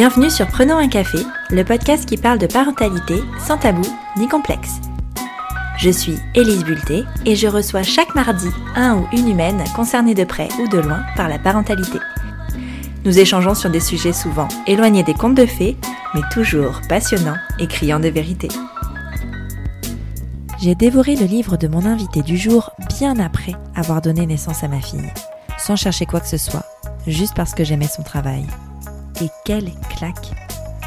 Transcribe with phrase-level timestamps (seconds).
[0.00, 1.18] Bienvenue sur Prenons un café,
[1.50, 3.86] le podcast qui parle de parentalité sans tabou
[4.16, 4.80] ni complexe.
[5.76, 10.24] Je suis Élise Bulté et je reçois chaque mardi un ou une humaine concernée de
[10.24, 11.98] près ou de loin par la parentalité.
[13.04, 15.76] Nous échangeons sur des sujets souvent éloignés des contes de fées,
[16.14, 18.48] mais toujours passionnants et criants de vérité.
[20.62, 24.68] J'ai dévoré le livre de mon invité du jour bien après avoir donné naissance à
[24.68, 25.12] ma fille,
[25.58, 26.64] sans chercher quoi que ce soit,
[27.06, 28.46] juste parce que j'aimais son travail.
[29.20, 30.32] Et quelle claque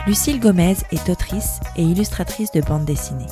[0.08, 3.28] Lucille Gomez est autrice et illustratrice de bande dessinée.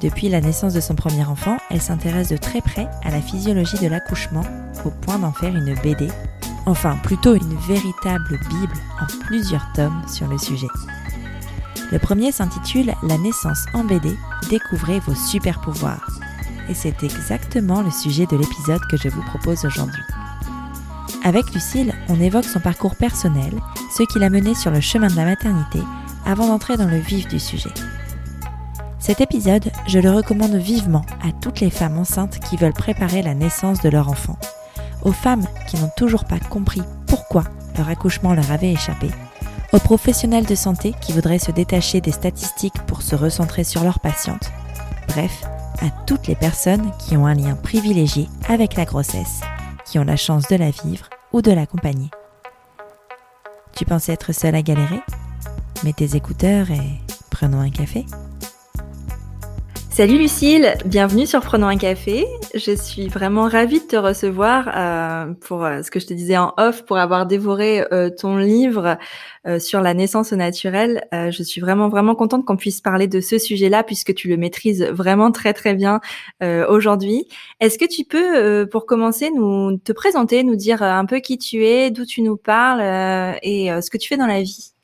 [0.00, 3.78] Depuis la naissance de son premier enfant, elle s'intéresse de très près à la physiologie
[3.78, 4.44] de l'accouchement
[4.84, 6.08] au point d'en faire une BD,
[6.64, 10.68] enfin plutôt une véritable Bible en plusieurs tomes sur le sujet.
[11.90, 14.16] Le premier s'intitule La naissance en BD,
[14.48, 16.06] découvrez vos super pouvoirs.
[16.68, 20.02] Et c'est exactement le sujet de l'épisode que je vous propose aujourd'hui.
[21.24, 23.52] Avec Lucille, on évoque son parcours personnel,
[23.96, 25.80] ce qui l'a mené sur le chemin de la maternité,
[26.24, 27.72] avant d'entrer dans le vif du sujet.
[28.98, 33.34] Cet épisode, je le recommande vivement à toutes les femmes enceintes qui veulent préparer la
[33.34, 34.38] naissance de leur enfant,
[35.02, 37.44] aux femmes qui n'ont toujours pas compris pourquoi
[37.76, 39.08] leur accouchement leur avait échappé,
[39.72, 44.00] aux professionnels de santé qui voudraient se détacher des statistiques pour se recentrer sur leurs
[44.00, 44.50] patientes,
[45.08, 45.44] bref,
[45.80, 49.42] à toutes les personnes qui ont un lien privilégié avec la grossesse,
[49.84, 52.10] qui ont la chance de la vivre ou de l'accompagner.
[53.74, 55.00] Tu pensais être seule à galérer?
[55.84, 58.06] Mets tes écouteurs et prenons un café.
[59.96, 62.26] Salut Lucille, bienvenue sur Prenons un café.
[62.54, 66.36] Je suis vraiment ravie de te recevoir euh, pour euh, ce que je te disais
[66.36, 68.98] en off, pour avoir dévoré euh, ton livre
[69.58, 71.06] sur la naissance au naturel.
[71.12, 74.82] Je suis vraiment vraiment contente qu'on puisse parler de ce sujet-là puisque tu le maîtrises
[74.82, 76.00] vraiment très très bien
[76.68, 77.28] aujourd'hui.
[77.60, 81.64] Est-ce que tu peux, pour commencer, nous te présenter, nous dire un peu qui tu
[81.64, 82.82] es, d'où tu nous parles
[83.42, 84.75] et ce que tu fais dans la vie?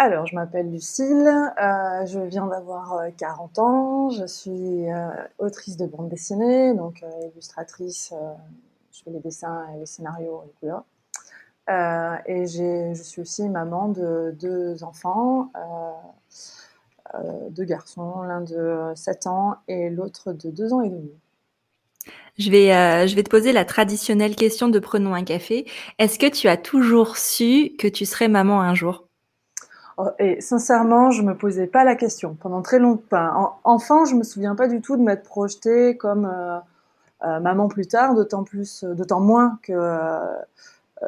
[0.00, 5.76] Alors, je m'appelle Lucille, euh, je viens d'avoir 40 euh, ans, je suis euh, autrice
[5.76, 8.14] de bande dessinée, donc illustratrice,
[8.92, 10.84] je fais les dessins et les scénarios et les couleurs.
[12.26, 15.50] et je suis aussi maman de deux enfants,
[17.50, 21.10] deux garçons, l'un de 7 ans et l'autre de 2 ans et demi.
[22.38, 25.66] Je vais, je vais te poser la traditionnelle question de prenons un café.
[25.98, 29.07] Est-ce que tu as toujours su que tu serais maman un jour?
[30.18, 33.58] Et sincèrement, je me posais pas la question pendant très longtemps.
[33.64, 36.58] enfant, je me souviens pas du tout de m'être projetée comme euh,
[37.24, 39.72] euh, maman plus tard, d'autant plus, euh, d'autant moins que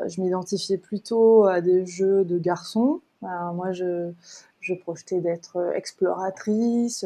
[0.06, 3.00] je m'identifiais plutôt à des jeux de garçons.
[3.22, 4.12] moi, je,
[4.60, 7.04] je projetais d'être exploratrice,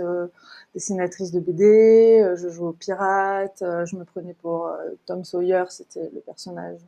[0.74, 4.70] dessinatrice de BD, je jouais aux pirates, je me prenais pour
[5.06, 6.80] Tom Sawyer, c'était le personnage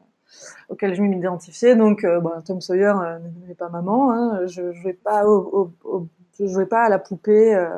[0.69, 1.77] auquel je m'identifiais.
[1.77, 4.13] Donc, euh, bon, Tom Sawyer euh, n'est pas maman.
[4.13, 5.23] Hein, je jouais pas
[6.39, 7.55] je jouais pas à la poupée.
[7.55, 7.69] Euh,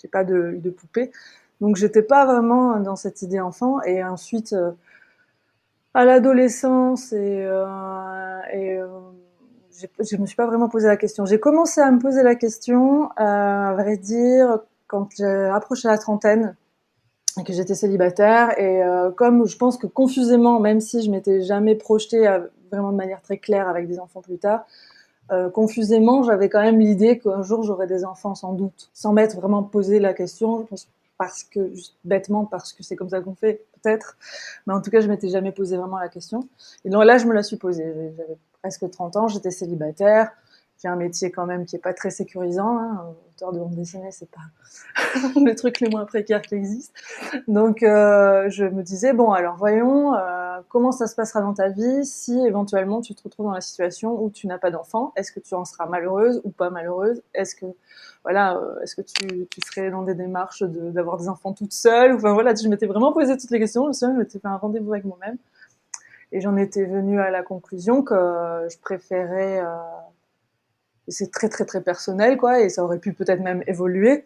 [0.00, 1.10] j'ai pas de, de poupée.
[1.60, 3.82] Donc, j'étais pas vraiment dans cette idée enfant.
[3.82, 4.72] Et ensuite, euh,
[5.94, 7.46] à l'adolescence et,
[8.52, 8.80] et
[10.00, 11.26] je me suis pas vraiment posé la question.
[11.26, 16.56] J'ai commencé à me poser la question, à vrai dire, quand j'ai approché la trentaine
[17.44, 18.58] que j'étais célibataire.
[18.58, 22.28] Et euh, comme je pense que confusément même si je m'étais jamais projetée
[22.70, 24.64] vraiment de manière très claire avec des enfants plus tard
[25.30, 28.90] euh, confusément j'avais quand même l'idée qu'un jour j'aurais des enfants sans doute.
[28.92, 31.72] Sans m'être vraiment posé la question je pense parce que
[32.04, 34.16] bêtement parce que c'est comme ça qu'on fait peut-être.
[34.66, 36.48] Mais en tout cas je m'étais jamais posé vraiment la question.
[36.84, 37.84] Et donc là je me la suis posée.
[38.16, 40.32] J'avais presque 30 ans j'étais célibataire
[40.82, 42.78] j'ai un métier quand même qui est pas très sécurisant.
[42.78, 43.14] Hein.
[43.36, 44.40] Auteur de bande dessinée, c'est pas
[45.40, 46.92] le truc les moins précaires qui existent.
[47.46, 51.68] Donc, euh, je me disais bon, alors voyons euh, comment ça se passera dans ta
[51.68, 55.12] vie si éventuellement tu te retrouves dans la situation où tu n'as pas d'enfant?
[55.14, 57.22] Est-ce que tu en seras malheureuse ou pas malheureuse?
[57.32, 57.66] Est-ce que
[58.24, 62.14] voilà, euh, est-ce que tu, tu, serais dans des démarches d'avoir des enfants toute seule?
[62.14, 63.84] Enfin voilà, je m'étais vraiment posé toutes les questions.
[63.84, 65.38] Je me souviens, je m'étais fait un rendez-vous avec moi-même
[66.32, 69.62] et j'en étais venue à la conclusion que je préférais
[71.08, 74.24] c'est très très très personnel quoi et ça aurait pu peut-être même évoluer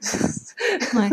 [0.94, 1.08] ouais.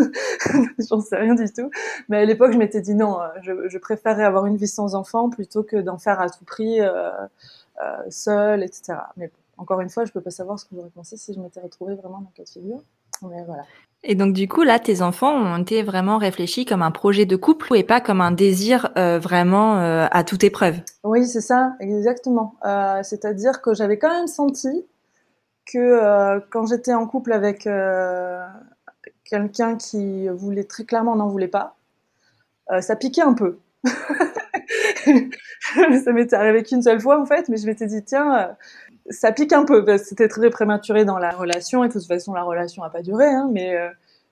[0.89, 1.69] j'en sais rien du tout
[2.09, 4.95] mais à l'époque je m'étais dit non euh, je, je, préférerais avoir une vie sans
[4.95, 7.11] enfant plutôt que d'en faire à tout prix euh,
[7.81, 11.15] euh, seule etc mais encore une fois je peux pas savoir ce que j'aurais pensé
[11.17, 12.81] si je m'étais retrouvée vraiment dans cette figure
[13.21, 13.63] mais voilà
[14.05, 17.35] et donc du coup là, tes enfants ont été vraiment réfléchis comme un projet de
[17.37, 20.75] couple et pas comme un désir euh, vraiment euh, à toute épreuve.
[21.05, 22.55] Oui, c'est ça, exactement.
[22.65, 24.85] Euh, C'est-à-dire que j'avais quand même senti
[25.65, 28.43] que euh, quand j'étais en couple avec euh,
[29.25, 31.75] quelqu'un qui voulait très clairement n'en voulait pas,
[32.71, 33.57] euh, ça piquait un peu.
[36.03, 38.55] ça m'était arrivé qu'une seule fois en fait, mais je m'étais dit tiens,
[39.09, 42.43] ça pique un peu c'était très prématuré dans la relation et de toute façon la
[42.43, 43.77] relation a pas duré, hein, mais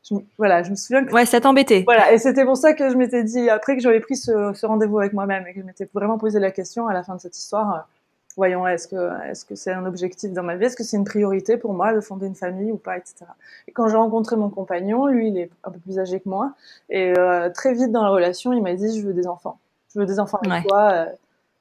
[0.10, 1.84] je, voilà, je me souviens que ouais, ça t'embêtait.
[1.86, 4.66] Voilà, et c'était pour ça que je m'étais dit après que j'avais pris ce, ce
[4.66, 7.20] rendez-vous avec moi-même et que je m'étais vraiment posé la question à la fin de
[7.20, 7.90] cette histoire.
[8.38, 11.04] Voyons, est-ce que est-ce que c'est un objectif dans ma vie, est-ce que c'est une
[11.04, 13.26] priorité pour moi de fonder une famille ou pas, etc.
[13.68, 16.54] Et quand j'ai rencontré mon compagnon, lui, il est un peu plus âgé que moi,
[16.90, 19.60] et euh, très vite dans la relation, il m'a dit je veux des enfants,
[19.94, 20.92] je veux des enfants avec toi.
[20.92, 21.06] Euh,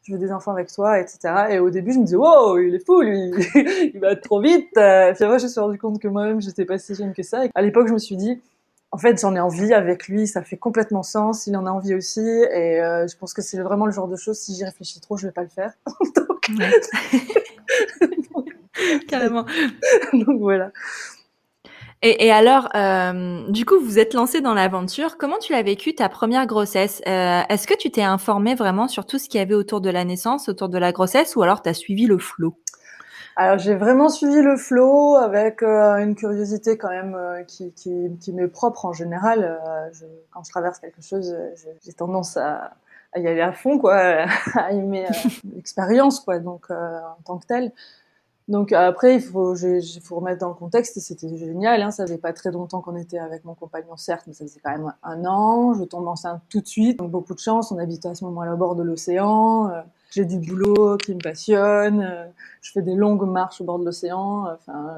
[0.02, 1.18] je veux des enfants avec toi, etc.
[1.50, 3.30] Et au début, je me disais, wow, il est fou, lui,
[3.94, 4.70] il va trop vite.
[4.78, 7.22] Euh, puis après, je me suis rendu compte que moi-même, j'étais pas si jeune que
[7.22, 7.44] ça.
[7.44, 8.40] Et à l'époque, je me suis dit,
[8.92, 11.94] en fait, j'en ai envie avec lui, ça fait complètement sens, il en a envie
[11.94, 15.00] aussi, et euh, je pense que c'est vraiment le genre de choses, si j'y réfléchis
[15.00, 15.72] trop, je vais pas le faire.
[16.16, 16.48] Donc...
[19.08, 19.44] Carrément.
[20.12, 20.72] Donc voilà.
[22.02, 25.18] Et, et alors, euh, du coup, vous êtes lancé dans l'aventure.
[25.18, 27.02] Comment tu l'as vécu ta première grossesse?
[27.06, 29.90] Euh, Est-ce que tu t'es informé vraiment sur tout ce qu'il y avait autour de
[29.90, 32.56] la naissance, autour de la grossesse, ou alors tu as suivi le flot
[33.40, 37.90] alors j'ai vraiment suivi le flot avec euh, une curiosité quand même euh, qui, qui,
[38.20, 39.58] qui m'est propre en général.
[39.66, 41.34] Euh, je, quand je traverse quelque chose,
[41.82, 42.74] j'ai tendance à,
[43.14, 43.96] à, y aller à fond, quoi,
[44.56, 45.06] à aimer
[45.54, 47.72] l'expérience, quoi, donc en tant que telle.
[48.48, 51.80] Donc après, il faut, il faut remettre dans le contexte, et c'était génial.
[51.80, 54.60] Hein, ça faisait pas très longtemps qu'on était avec mon compagnon, certes, mais ça faisait
[54.62, 55.72] quand même un an.
[55.72, 57.72] Je tombe enceinte tout de suite, donc beaucoup de chance.
[57.72, 59.70] On habitait à ce moment-là au bord de l'océan.
[60.10, 62.02] Euh, j'ai du boulot qui me passionne.
[62.02, 62.26] Euh,
[62.62, 64.46] je fais des longues marches au bord de l'océan.
[64.52, 64.96] Enfin,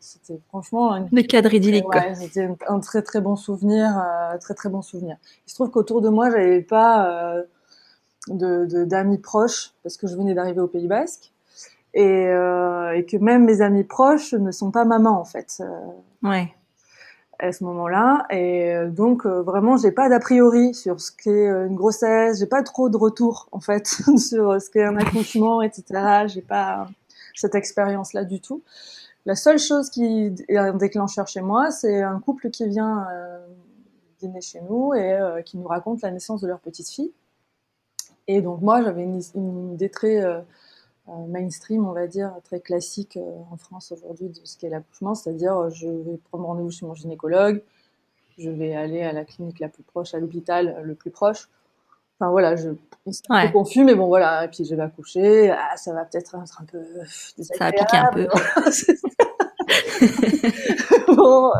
[0.00, 1.88] c'était franchement un le cadre idyllique.
[1.88, 5.16] Ouais, c'était un, très très bon souvenir, euh, très très bon souvenir.
[5.46, 7.44] Il se trouve qu'autour de moi, j'avais pas
[8.28, 11.34] de d'amis proches parce que je venais d'arriver au Pays Basque
[11.94, 15.60] et, euh, et, que même mes amis proches ne sont pas maman en fait.
[15.60, 16.52] Euh, ouais.
[17.38, 21.46] À ce moment-là, et euh, donc euh, vraiment, j'ai pas d'a priori sur ce qu'est
[21.46, 22.38] une grossesse.
[22.38, 23.86] J'ai pas trop de retour en fait
[24.18, 26.26] sur ce qu'est un accouchement, etc.
[26.26, 26.88] J'ai pas
[27.34, 28.62] cette expérience-là du tout.
[29.26, 33.06] La seule chose qui est un déclencheur chez moi, c'est un couple qui vient
[34.20, 37.12] dîner chez nous et qui nous raconte la naissance de leur petite fille.
[38.26, 40.40] Et donc moi, j'avais une, une, idée très euh,
[41.06, 45.56] mainstream, on va dire, très classique euh, en France aujourd'hui de ce qu'est l'accouchement, c'est-à-dire
[45.56, 47.62] euh, je vais prendre rendez-vous chez mon gynécologue,
[48.38, 51.48] je vais aller à la clinique la plus proche, à l'hôpital le plus proche.
[52.18, 52.70] Enfin voilà, je
[53.46, 54.44] peu confus, mais bon voilà.
[54.44, 56.82] Et puis je vais accoucher, ah, ça va peut-être être un peu
[57.42, 58.26] Ça va piquer un peu.
[61.08, 61.56] bon, pour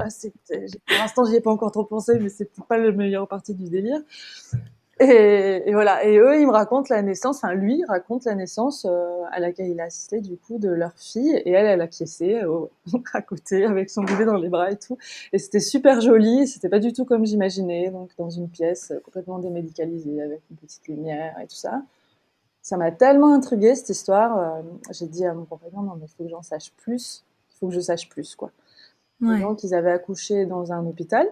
[0.99, 4.01] l'instant, j'y ai pas encore trop pensé, mais c'est pas la meilleure partie du délire.
[5.01, 6.05] Et, et, voilà.
[6.05, 7.39] Et eux, ils me racontent la naissance.
[7.39, 10.93] Enfin, lui raconte la naissance euh, à laquelle il a assisté du coup de leur
[10.97, 11.35] fille.
[11.45, 12.43] Et elle, elle a quiescé
[13.13, 14.97] à côté avec son bébé dans les bras et tout.
[15.33, 16.47] Et c'était super joli.
[16.47, 17.91] C'était pas du tout comme j'imaginais.
[17.91, 21.83] Donc dans une pièce complètement démédicalisée avec une petite lumière et tout ça.
[22.63, 24.39] Ça m'a tellement intriguée cette histoire.
[24.39, 27.25] Euh, j'ai dit à mon compagnon non mais il faut que j'en sache plus.
[27.53, 28.51] Il faut que je sache plus quoi.
[29.21, 29.41] Ouais.
[29.41, 31.27] Donc ils avaient accouché dans un hôpital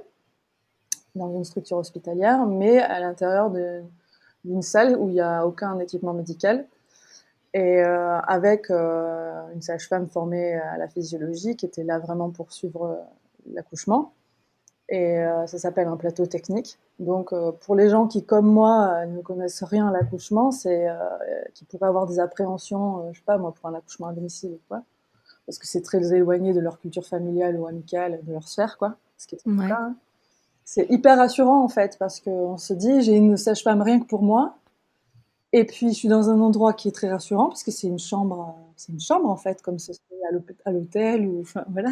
[1.15, 3.51] dans une structure hospitalière, mais à l'intérieur
[4.45, 6.67] d'une salle où il n'y a aucun équipement médical
[7.55, 12.53] et euh, avec euh, une sage-femme formée à la physiologie qui était là vraiment pour
[12.53, 14.15] suivre euh, l'accouchement.
[14.89, 16.79] Et euh, ça s'appelle un plateau technique.
[16.99, 20.87] Donc pour les gens qui, comme moi, ne connaissent rien à l'accouchement, c'est
[21.55, 24.61] qui pourraient avoir des appréhensions, je sais pas moi, pour un accouchement à domicile ou
[24.69, 24.83] quoi,
[25.47, 28.97] parce que c'est très éloigné de leur culture familiale ou amicale, de leur sphère, quoi.
[29.19, 29.67] Ce qui est ouais.
[29.67, 29.79] cas.
[29.81, 29.97] Hein
[30.65, 34.23] c'est hyper rassurant en fait parce qu'on se dit j'ai une sage-femme rien que pour
[34.23, 34.57] moi.
[35.55, 37.99] Et puis je suis dans un endroit qui est très rassurant parce que c'est une
[37.99, 41.91] chambre c'est une chambre en fait comme ce serait à l'hôtel ou enfin voilà.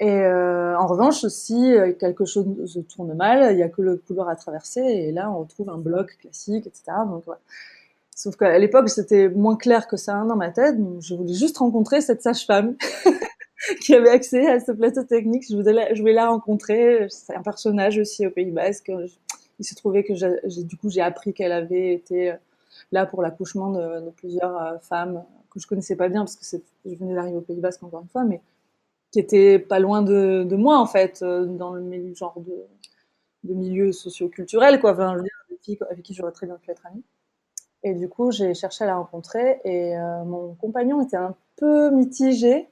[0.00, 3.96] Et euh, en revanche si quelque chose se tourne mal il y a que le
[3.96, 7.40] couloir à traverser et là on retrouve un bloc classique etc donc voilà.
[8.14, 10.78] sauf qu'à l'époque c'était moins clair que ça dans ma tête.
[10.78, 12.76] Donc je voulais juste rencontrer cette sage-femme
[13.80, 15.44] qui avait accès à ce plateau technique.
[15.48, 17.06] Je voulais la, je voulais la rencontrer.
[17.08, 18.92] C'est un personnage aussi au Pays Basque.
[19.58, 22.34] Il se trouvait que j'ai, du coup, j'ai appris qu'elle avait été
[22.90, 26.94] là pour l'accouchement de, plusieurs euh, femmes que je connaissais pas bien parce que je
[26.96, 28.40] venais d'arriver au Pays Basque encore une fois, mais
[29.10, 32.64] qui étaient pas loin de, moi en fait, euh, dans le genre de,
[33.44, 34.94] de milieu socio-culturel quoi.
[34.94, 37.04] Je veux dire, avec qui j'aurais très bien pu être amie.
[37.84, 41.90] Et du coup, j'ai cherché à la rencontrer et euh, mon compagnon était un peu
[41.90, 42.68] mitigé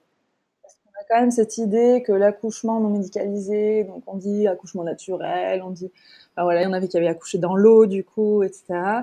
[1.11, 5.90] quand même cette idée que l'accouchement non médicalisé, donc on dit accouchement naturel, on dit,
[6.37, 9.02] ben voilà, il y en avait qui avaient accouché dans l'eau du coup, etc.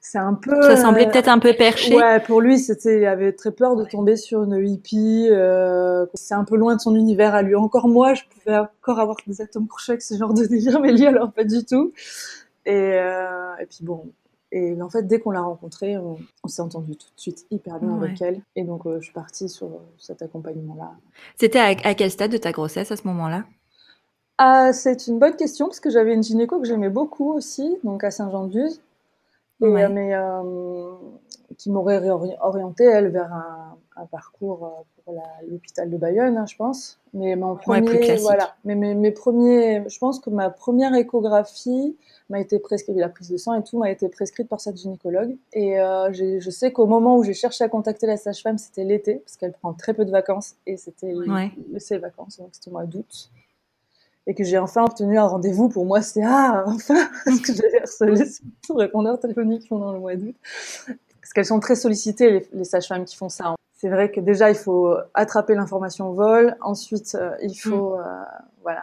[0.00, 0.62] C'est un peu.
[0.62, 1.96] Ça semblait peut-être un peu perché.
[1.96, 5.26] Ouais, pour lui, c'était, il avait très peur de tomber sur une hippie.
[5.32, 7.56] Euh, c'est un peu loin de son univers à lui.
[7.56, 10.92] Encore moi, je pouvais encore avoir des atomes crochets avec ce genre de délire, mais
[10.92, 11.92] lui alors pas du tout.
[12.66, 14.04] Et, euh, et puis bon,
[14.52, 17.96] Et en fait, dès qu'on l'a rencontrée, on, s'est entendu tout de suite hyper bien
[17.96, 18.40] avec elle.
[18.54, 20.92] Et donc, je suis partie sur cet accompagnement-là.
[21.38, 23.44] C'était à, à, quel stade de ta grossesse à ce moment-là?
[24.38, 28.04] Ah, C'est une bonne question parce que j'avais une gynéco que j'aimais beaucoup aussi, donc
[28.04, 28.80] à Saint-Jean-de-Luz.
[29.60, 29.88] Ouais.
[29.88, 30.14] mais
[31.56, 32.08] qui m'aurait
[32.40, 36.98] orientée, elle, vers un, un parcours euh, pour l'hôpital de Bayonne, hein, je pense.
[37.14, 38.54] Mais mon premier, voilà.
[38.64, 41.96] Mais mes, mes, premiers, je pense que ma première échographie
[42.28, 45.36] m'a été prescrite, la prise de sang et tout m'a été prescrite par cette gynécologue.
[45.52, 49.16] Et euh, je sais qu'au moment où j'ai cherché à contacter la sage-femme, c'était l'été,
[49.16, 51.52] parce qu'elle prend très peu de vacances, et c'était ouais.
[51.78, 53.30] ses vacances, donc c'était au mois d'août.
[54.28, 57.80] Et que j'ai enfin obtenu un rendez-vous pour moi, c'était ah enfin parce que j'avais
[57.80, 58.24] harcelé
[58.66, 60.34] tout répondeur téléphonique pendant le mois d'août,
[61.20, 64.50] parce qu'elles sont très sollicitées les, les sages-femmes qui font ça c'est vrai que déjà,
[64.50, 66.56] il faut attraper l'information au vol.
[66.62, 67.54] Ensuite, euh, il mm.
[67.54, 68.04] faut, euh,
[68.62, 68.82] voilà.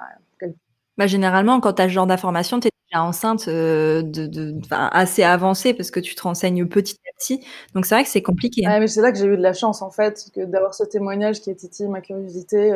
[0.97, 4.55] Bah, généralement, quand tu as ce genre d'information, tu es déjà enceinte euh, de, de
[4.69, 7.43] assez avancée parce que tu te renseignes petit à petit.
[7.73, 8.67] Donc, c'est vrai que c'est compliqué.
[8.67, 8.79] Hein.
[8.79, 11.41] mais c'est là que j'ai eu de la chance, en fait, que d'avoir ce témoignage
[11.41, 12.71] qui a titillé ma curiosité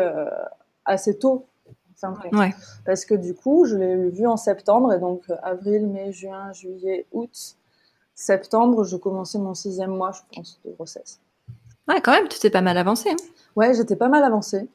[0.86, 1.45] assez tôt.
[2.31, 2.55] ouais.
[2.83, 7.05] Parce que du coup, je l'ai vu en septembre, et donc avril, mai, juin, juillet,
[7.12, 7.55] août,
[8.15, 11.19] septembre, je commençais mon sixième mois, je pense, de grossesse.
[11.88, 13.10] Ouais, quand même, tu t'es pas mal avancé.
[13.10, 13.15] Hein.
[13.56, 14.67] Ouais, j'étais pas mal avancée.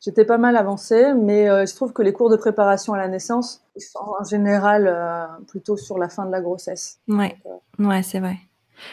[0.00, 3.08] J'étais pas mal avancée, mais euh, je trouve que les cours de préparation à la
[3.08, 6.98] naissance sont en général euh, plutôt sur la fin de la grossesse.
[7.06, 8.38] Ouais, euh, ouais, c'est vrai.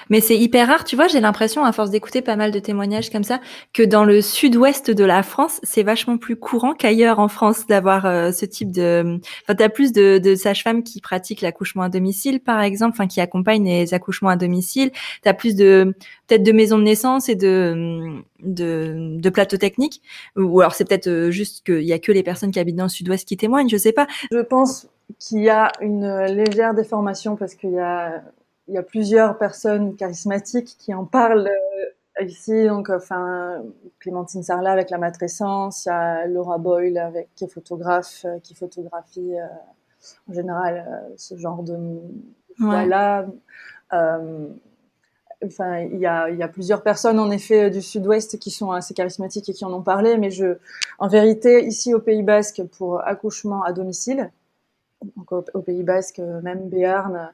[0.10, 3.10] Mais c'est hyper rare, tu vois, j'ai l'impression, à force d'écouter pas mal de témoignages
[3.10, 3.40] comme ça,
[3.74, 8.06] que dans le sud-ouest de la France, c'est vachement plus courant qu'ailleurs en France d'avoir
[8.06, 9.20] euh, ce type de...
[9.44, 13.22] Enfin, t'as plus de, de sages-femmes qui pratiquent l'accouchement à domicile, par exemple, enfin, qui
[13.22, 14.92] accompagnent les accouchements à domicile.
[15.24, 15.96] T'as plus de...
[16.28, 20.02] peut-être de maisons de naissance et de, de, de plateaux techniques.
[20.36, 22.84] Ou alors c'est peut-être euh, juste qu'il y a que les personnes qui habitent dans
[22.84, 24.08] le sud-ouest qui témoignent, je sais pas.
[24.32, 24.88] Je pense
[25.20, 28.24] qu'il y a une légère déformation parce qu'il y a
[28.68, 31.50] il y a plusieurs personnes charismatiques qui en parlent
[32.20, 32.68] euh, ici.
[32.68, 33.64] Donc, enfin,
[34.00, 38.40] Clémentine Sarlat avec la matrescence, il y a Laura Boyle avec, qui est photographe, euh,
[38.40, 39.46] qui photographie euh,
[40.30, 40.86] en général
[41.18, 41.76] ce genre de
[42.60, 43.28] voilà.
[43.92, 48.72] enfin, il y a, il y a plusieurs personnes en effet du Sud-Ouest qui sont
[48.72, 50.58] assez charismatiques et qui en ont parlé, mais je,
[50.98, 54.32] en vérité, ici au Pays Basque, pour accouchement à domicile,
[55.54, 57.32] au, Pays Basque, même Béarn,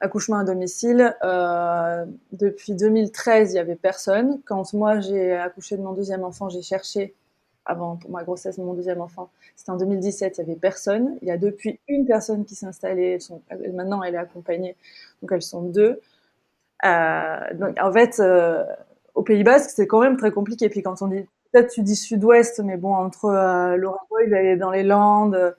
[0.00, 1.16] accouchement à domicile.
[1.24, 4.40] Euh, depuis 2013, il y avait personne.
[4.44, 7.14] Quand moi j'ai accouché de mon deuxième enfant, j'ai cherché
[7.66, 9.30] avant pour ma grossesse mon deuxième enfant.
[9.56, 11.18] C'était en 2017, il y avait personne.
[11.22, 13.18] Il y a depuis une personne qui s'est installée.
[13.74, 14.76] maintenant, elle est accompagnée,
[15.20, 16.00] donc elles sont deux.
[16.84, 18.64] Euh, en fait, euh,
[19.14, 20.68] au Pays Basque, c'est quand même très compliqué.
[20.68, 23.76] Puis quand on dit peut-être tu dis Sud-Ouest, mais bon entre euh,
[24.10, 25.56] Boyle, elle est dans les Landes.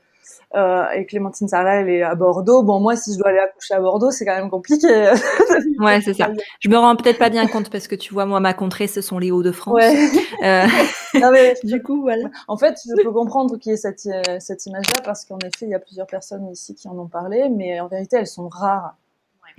[0.55, 2.63] Euh, et Clémentine Sarlat, elle est à Bordeaux.
[2.63, 4.88] Bon, moi, si je dois aller accoucher à Bordeaux, c'est quand même compliqué.
[5.79, 6.29] ouais, c'est ça.
[6.60, 9.01] Je me rends peut-être pas bien compte parce que tu vois, moi, ma contrée, ce
[9.01, 9.74] sont les Hauts-de-France.
[9.75, 10.10] Ouais.
[10.43, 10.65] Euh...
[11.19, 12.29] non, mais, du coup, voilà.
[12.48, 15.65] En fait, je peux comprendre qu'il y ait cette, euh, cette image-là parce qu'en effet,
[15.65, 18.48] il y a plusieurs personnes ici qui en ont parlé, mais en vérité, elles sont
[18.48, 18.96] rares.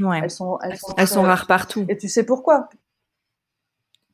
[0.00, 0.20] Ouais.
[0.22, 1.84] Elles sont, elles sont, elles sont rares partout.
[1.88, 2.68] Et tu sais pourquoi?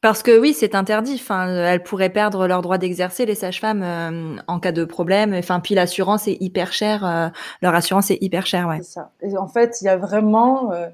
[0.04, 1.18] Parce que oui, c'est interdit.
[1.30, 5.32] Elles pourraient perdre leur droit d'exercer les sages-femmes euh, en cas de problème.
[5.32, 7.06] Enfin, puis l'assurance est hyper chère.
[7.06, 7.28] Euh,
[7.62, 8.80] leur assurance est hyper chère, ouais.
[8.82, 9.12] C'est ça.
[9.22, 10.90] Et en fait, il y a vraiment euh,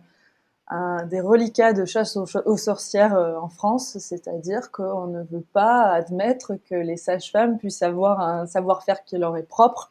[1.07, 6.77] des reliquats de chasse aux, sorcières en France, c'est-à-dire qu'on ne veut pas admettre que
[6.77, 9.91] les sages-femmes puissent avoir un savoir-faire qui leur est propre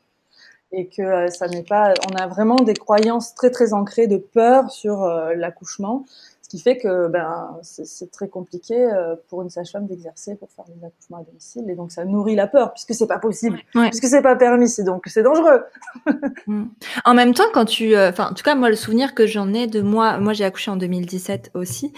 [0.71, 1.93] et que ça n'est pas.
[2.09, 6.05] On a vraiment des croyances très très ancrées de peur sur l'accouchement
[6.49, 10.65] ce qui fait que ben, c'est très compliqué euh, pour une sage-femme d'exercer pour faire
[10.65, 11.69] des accouchements à domicile.
[11.69, 14.83] Et donc, ça nourrit la peur, puisque c'est pas possible, puisque c'est pas permis, c'est
[14.83, 15.63] donc c'est dangereux.
[16.47, 16.65] Mm.
[17.05, 19.53] en même temps, quand tu, euh, enfin, en tout cas, moi, le souvenir que j'en
[19.53, 21.91] ai de moi, moi, j'ai accouché en 2017 aussi.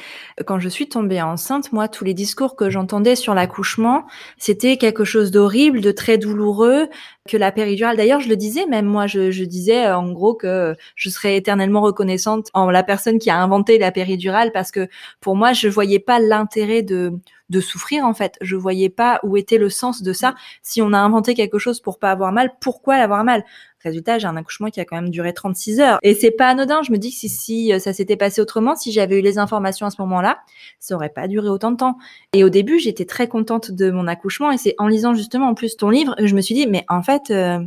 [0.46, 4.06] Quand je suis tombée enceinte, moi, tous les discours que j'entendais sur l'accouchement,
[4.38, 6.90] c'était quelque chose d'horrible, de très douloureux,
[7.30, 7.98] que la péridurale.
[7.98, 11.38] D'ailleurs, je le disais, même moi, je, je disais euh, en gros que je serais
[11.38, 14.88] éternellement reconnaissante en la personne qui a inventé la péridurale parce que
[15.20, 17.12] pour moi, je voyais pas l'intérêt de
[17.60, 18.38] souffrir en fait.
[18.42, 20.34] Je voyais pas où était le sens de ça.
[20.64, 23.44] Si on a inventé quelque chose pour pas avoir mal, pourquoi l'avoir mal?
[23.84, 26.00] Résultat, j'ai un accouchement qui a quand même duré 36 heures.
[26.04, 26.84] Et c'est pas anodin.
[26.84, 29.88] Je me dis que si, euh, ça s'était passé autrement, si j'avais eu les informations
[29.88, 30.40] à ce moment-là,
[30.80, 31.98] ça aurait pas duré autant de temps.
[32.34, 34.52] Et au début, j'étais très contente de mon accouchement.
[34.52, 37.02] Et c'est en lisant justement en plus ton livre, je me suis dit, mais en
[37.02, 37.60] fait, euh,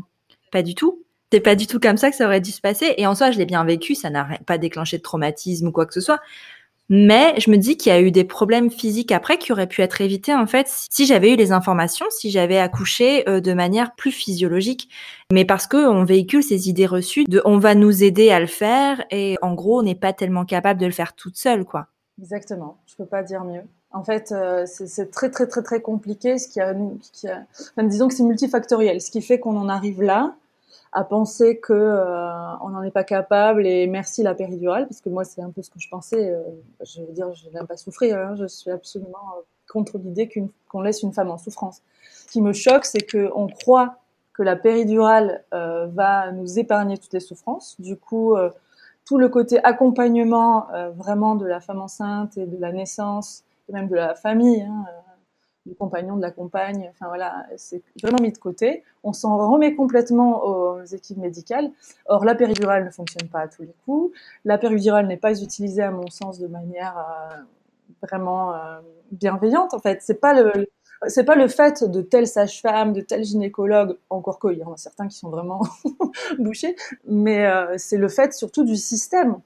[0.53, 1.01] pas du tout.
[1.33, 2.95] C'est pas du tout comme ça que ça aurait dû se passer.
[2.97, 3.97] Et en soi, je l'ai bien vécu.
[3.97, 6.21] Ça n'a pas déclenché de traumatisme ou quoi que ce soit.
[6.91, 9.81] Mais je me dis qu'il y a eu des problèmes physiques après qui auraient pu
[9.81, 13.95] être évités en fait si j'avais eu les informations, si j'avais accouché euh, de manière
[13.95, 14.91] plus physiologique.
[15.33, 18.47] Mais parce que on véhicule ces idées reçues de on va nous aider à le
[18.47, 21.89] faire et en gros on n'est pas tellement capable de le faire toute seule quoi.
[22.21, 23.63] Exactement, je peux pas dire mieux.
[23.91, 26.39] En fait, euh, c'est très très très très compliqué.
[26.39, 26.75] Ce qui a,
[27.83, 30.35] disons que c'est multifactoriel, ce qui fait qu'on en arrive là
[30.95, 35.09] à penser que euh, on n'en est pas capable et merci la péridurale parce que
[35.09, 36.41] moi c'est un peu ce que je pensais euh,
[36.85, 40.31] je veux dire je n'aime pas souffrir hein, je suis absolument euh, contre l'idée
[40.69, 41.83] qu'on laisse une femme en souffrance.
[42.27, 43.97] Ce qui me choque c'est que on croit
[44.35, 47.81] que la péridurale va nous épargner toutes les souffrances.
[47.81, 48.37] Du coup
[49.07, 53.89] tout le côté accompagnement vraiment de la femme enceinte et de la naissance et même
[53.89, 54.85] de la famille hein,
[55.67, 56.91] du compagnon, de la compagne.
[56.91, 58.85] Enfin voilà, c'est vraiment mis de côté.
[59.03, 61.71] On s'en remet complètement aux équipes médicales.
[62.07, 64.17] Or, la péridurale ne fonctionne pas à tous les coups.
[64.45, 67.37] La péridurale n'est pas utilisée, à mon sens, de manière euh,
[68.03, 68.81] vraiment euh,
[69.13, 69.75] bienveillante.
[69.75, 70.69] En fait, c'est pas le
[71.09, 74.77] c'est pas le fait de telle sage-femme, de tel gynécologue, encore qu'il y en a
[74.77, 75.63] certains qui sont vraiment
[76.39, 79.39] bouchés, mais euh, c'est le fait surtout du système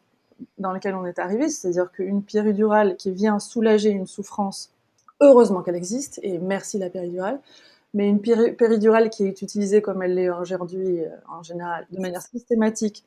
[0.58, 4.72] dans lequel on est arrivé, c'est-à-dire qu'une péridurale qui vient soulager une souffrance
[5.20, 7.40] Heureusement qu'elle existe, et merci la péridurale.
[7.94, 12.22] Mais une péridurale qui est utilisée comme elle l'est aujourd'hui euh, en général, de manière
[12.22, 13.04] systématique,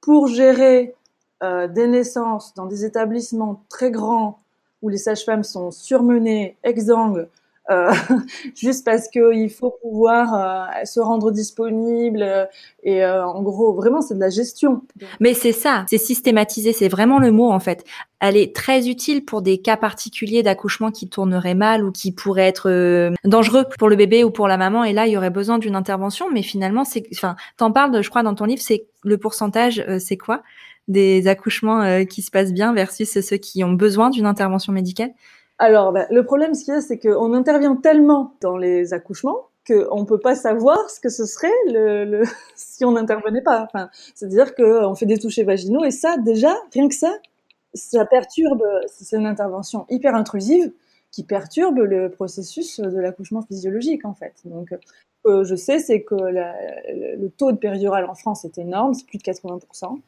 [0.00, 0.94] pour gérer
[1.42, 4.40] euh, des naissances dans des établissements très grands
[4.82, 7.28] où les sages-femmes sont surmenées, exsangues,
[7.70, 7.92] euh,
[8.54, 12.46] juste parce qu'il faut pouvoir euh, se rendre disponible euh,
[12.82, 14.82] et en gros vraiment c'est de la gestion.
[15.20, 17.84] Mais c'est ça, c'est systématisé, c'est vraiment le mot en fait.
[18.20, 22.48] Elle est très utile pour des cas particuliers d'accouchement qui tourneraient mal ou qui pourraient
[22.48, 25.58] être dangereux pour le bébé ou pour la maman et là il y aurait besoin
[25.58, 29.18] d'une intervention mais finalement c'est enfin t'en parles je crois dans ton livre c'est le
[29.18, 30.42] pourcentage c'est quoi?
[30.88, 35.10] Des accouchements qui se passent bien versus ceux qui ont besoin d'une intervention médicale?
[35.58, 39.48] Alors, ben, le problème, ce qu'il y a, c'est qu'on intervient tellement dans les accouchements
[39.66, 42.22] qu'on ne peut pas savoir ce que ce serait le, le
[42.56, 43.62] si on n'intervenait pas.
[43.64, 47.12] Enfin, C'est-à-dire qu'on fait des touchés vaginaux et ça, déjà, rien que ça,
[47.74, 50.72] ça perturbe, c'est une intervention hyper intrusive
[51.10, 54.34] qui perturbe le processus de l'accouchement physiologique, en fait.
[54.44, 54.74] Donc,
[55.24, 59.18] que je sais, c'est que le taux de péridurale en France est énorme, c'est plus
[59.18, 59.98] de 80%,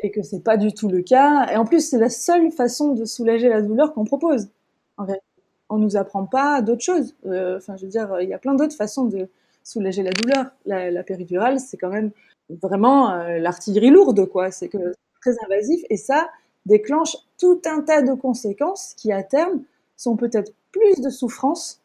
[0.00, 1.46] et que c'est pas du tout le cas.
[1.52, 4.48] Et en plus, c'est la seule façon de soulager la douleur qu'on propose.
[4.96, 5.20] En fait,
[5.68, 7.14] on nous apprend pas d'autres choses.
[7.26, 9.28] Euh, enfin, je veux dire, il y a plein d'autres façons de
[9.64, 10.46] soulager la douleur.
[10.66, 12.10] La, péridurale, c'est quand même
[12.48, 14.50] vraiment euh, l'artillerie lourde, quoi.
[14.50, 16.28] C'est très invasif et ça
[16.66, 19.62] déclenche tout un tas de conséquences qui, à terme,
[19.96, 21.80] sont peut-être plus de souffrance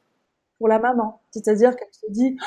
[0.58, 1.20] pour la maman.
[1.32, 2.38] C'est-à-dire qu'elle se dit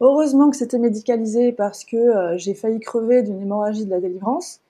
[0.00, 4.60] heureusement que c'était médicalisé parce que euh, j'ai failli crever d'une hémorragie de la délivrance.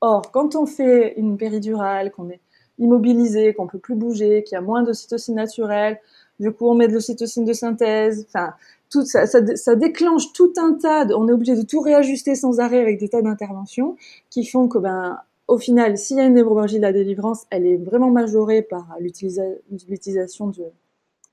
[0.00, 2.40] Or, quand on fait une péridurale, qu'on est
[2.78, 5.98] immobilisé, qu'on peut plus bouger, qu'il y a moins d'ocytocine naturelle.
[6.40, 8.24] Du coup, on met de l'ocytocine de synthèse.
[8.28, 8.52] Enfin,
[8.90, 9.26] tout ça,
[9.74, 11.04] déclenche tout un tas.
[11.04, 13.96] De, on est obligé de tout réajuster sans arrêt avec des tas d'interventions
[14.30, 17.66] qui font que, ben, au final, s'il y a une hémorragie de la délivrance, elle
[17.66, 20.64] est vraiment majorée par l'utilisation de,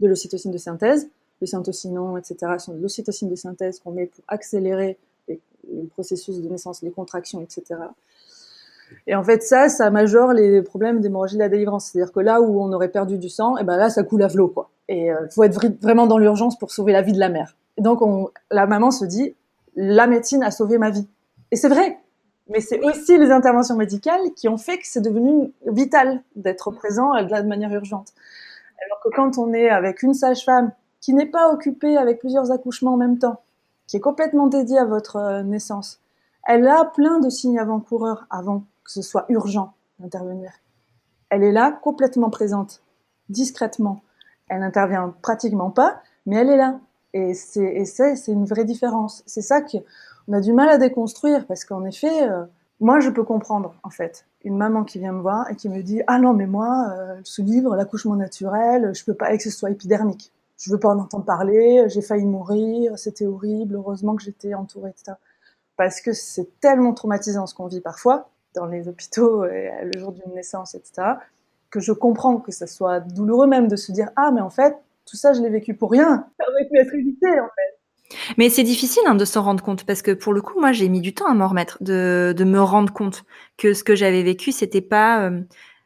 [0.08, 1.10] l'ocytocine de synthèse,
[1.42, 2.54] le syntocinon, etc.
[2.60, 7.42] sont de l'ocytocine de synthèse qu'on met pour accélérer le processus de naissance, les contractions,
[7.42, 7.76] etc.
[9.08, 11.86] Et en fait, ça, ça majore les problèmes d'hémorragie de la délivrance.
[11.86, 14.24] C'est-à-dire que là où on aurait perdu du sang, et eh ben là, ça coule
[14.24, 14.70] à flot, quoi.
[14.88, 17.56] Et il euh, faut être vraiment dans l'urgence pour sauver la vie de la mère.
[17.78, 19.36] Et donc, on, la maman se dit,
[19.76, 21.08] la médecine a sauvé ma vie.
[21.52, 22.00] Et c'est vrai.
[22.48, 27.14] Mais c'est aussi les interventions médicales qui ont fait que c'est devenu vital d'être présent
[27.16, 28.14] de manière urgente.
[28.86, 32.94] Alors que quand on est avec une sage-femme qui n'est pas occupée avec plusieurs accouchements
[32.94, 33.42] en même temps,
[33.88, 36.02] qui est complètement dédiée à votre euh, naissance,
[36.48, 40.52] elle a plein de signes avant-coureurs avant que ce soit urgent d'intervenir.
[41.30, 42.82] Elle est là, complètement présente,
[43.28, 44.02] discrètement.
[44.48, 46.80] Elle n'intervient pratiquement pas, mais elle est là.
[47.14, 49.24] Et c'est, une vraie différence.
[49.26, 52.46] C'est ça qu'on a du mal à déconstruire, parce qu'en effet, euh,
[52.80, 55.82] moi, je peux comprendre, en fait, une maman qui vient me voir et qui me
[55.82, 59.50] dit Ah non, mais moi, euh, ce livre, l'accouchement naturel, je peux pas que ce
[59.50, 60.32] soit épidermique.
[60.58, 64.92] Je veux pas en entendre parler, j'ai failli mourir, c'était horrible, heureusement que j'étais entourée,
[64.92, 65.18] etc.
[65.78, 70.12] Parce que c'est tellement traumatisant ce qu'on vit parfois, dans les hôpitaux euh, le jour
[70.12, 71.14] d'une naissance, etc.,
[71.70, 74.78] que je comprends que ça soit douloureux même de se dire ah mais en fait
[75.06, 77.76] tout ça je l'ai vécu pour rien, ça aurait pu être évité en fait.
[78.38, 80.90] Mais c'est difficile hein, de s'en rendre compte parce que pour le coup, moi, j'ai
[80.90, 83.26] mis du temps à m'en remettre, de, de, me rendre compte
[83.58, 85.28] que ce que j'avais vécu, c'était pas.
[85.28, 85.42] Euh,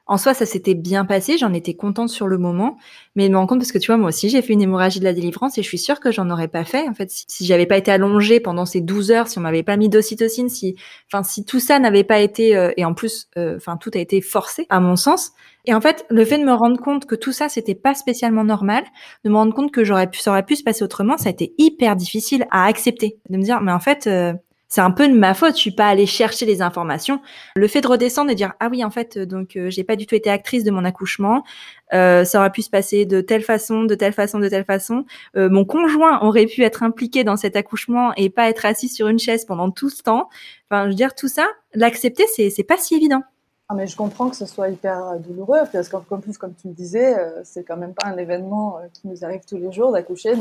[0.10, 2.78] en soi, ça s'était bien passé, j'en étais contente sur le moment,
[3.16, 5.00] mais je me rends compte parce que tu vois, moi aussi, j'ai fait une hémorragie
[5.00, 6.90] de la délivrance et je suis sûre que j'en aurais pas fait.
[6.90, 9.78] En fait, si, j'avais pas été allongée pendant ces 12 heures, si on m'avait pas
[9.78, 10.76] mis d'ocytocine, si,
[11.14, 14.00] enfin, si tout ça n'avait pas été, euh, et en plus, euh, enfin, tout a
[14.00, 15.32] été forcé, à mon sens.
[15.66, 18.44] Et en fait, le fait de me rendre compte que tout ça, c'était pas spécialement
[18.44, 18.86] normal,
[19.24, 21.32] de me rendre compte que j'aurais pu, ça aurait pu se passer autrement, ça a
[21.32, 23.20] été hyper difficile à accepter.
[23.30, 24.34] De me dire, mais en fait, euh,
[24.70, 25.56] c'est un peu de ma faute.
[25.56, 27.22] Je suis pas allée chercher les informations.
[27.56, 30.06] Le fait de redescendre et dire ah oui en fait donc euh, j'ai pas du
[30.06, 31.44] tout été actrice de mon accouchement.
[31.92, 35.06] Euh, ça aurait pu se passer de telle façon, de telle façon, de telle façon.
[35.36, 39.08] Euh, mon conjoint aurait pu être impliqué dans cet accouchement et pas être assis sur
[39.08, 40.30] une chaise pendant tout ce temps.
[40.70, 43.24] Enfin, je veux dire tout ça, l'accepter c'est c'est pas si évident.
[43.70, 46.68] Ah mais je comprends que ce soit hyper euh, douloureux parce qu'en plus comme tu
[46.68, 49.92] le disais, euh, c'est quand même pas un événement qui nous arrive tous les jours
[49.92, 50.34] d'accoucher.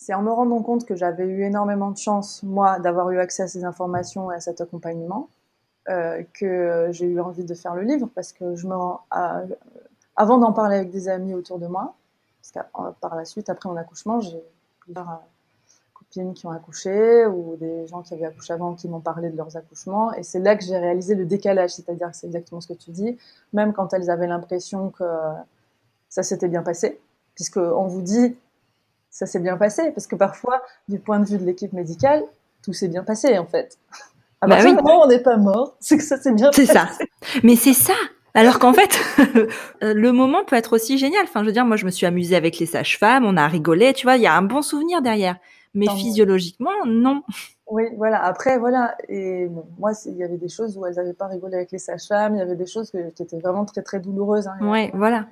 [0.00, 3.42] C'est en me rendant compte que j'avais eu énormément de chance, moi, d'avoir eu accès
[3.42, 5.28] à ces informations et à cet accompagnement,
[5.88, 8.76] euh, que j'ai eu envie de faire le livre parce que je me
[10.16, 11.94] avant d'en parler avec des amis autour de moi,
[12.40, 14.40] parce que euh, par la suite, après mon accouchement, j'ai
[14.80, 15.16] plusieurs euh,
[15.94, 19.36] copines qui ont accouché ou des gens qui avaient accouché avant qui m'ont parlé de
[19.36, 20.14] leurs accouchements.
[20.14, 22.92] Et c'est là que j'ai réalisé le décalage, c'est-à-dire que c'est exactement ce que tu
[22.92, 23.18] dis,
[23.52, 25.04] même quand elles avaient l'impression que
[26.08, 27.00] ça s'était bien passé,
[27.34, 28.36] puisqu'on vous dit
[29.18, 32.22] ça s'est bien passé Parce que parfois, du point de vue de l'équipe médicale,
[32.62, 33.76] tout s'est bien passé en fait.
[34.40, 34.76] Ah bah oui.
[34.84, 36.66] on n'est pas mort, c'est que ça s'est bien passé.
[36.66, 36.88] C'est ça.
[37.42, 37.94] Mais c'est ça.
[38.34, 38.96] Alors qu'en fait,
[39.82, 41.24] le moment peut être aussi génial.
[41.24, 43.92] Enfin, je veux dire, moi, je me suis amusée avec les sages-femmes, on a rigolé,
[43.92, 45.36] tu vois, il y a un bon souvenir derrière.
[45.74, 47.22] Mais physiologiquement, non.
[47.66, 48.22] Oui, voilà.
[48.22, 48.96] Après, voilà.
[49.08, 51.78] Et bon, moi, il y avait des choses où elles n'avaient pas rigolé avec les
[51.78, 52.36] sages-femmes.
[52.36, 54.46] Il y avait des choses qui étaient vraiment très, très douloureuses.
[54.46, 54.56] Hein.
[54.60, 55.26] Oui, voilà.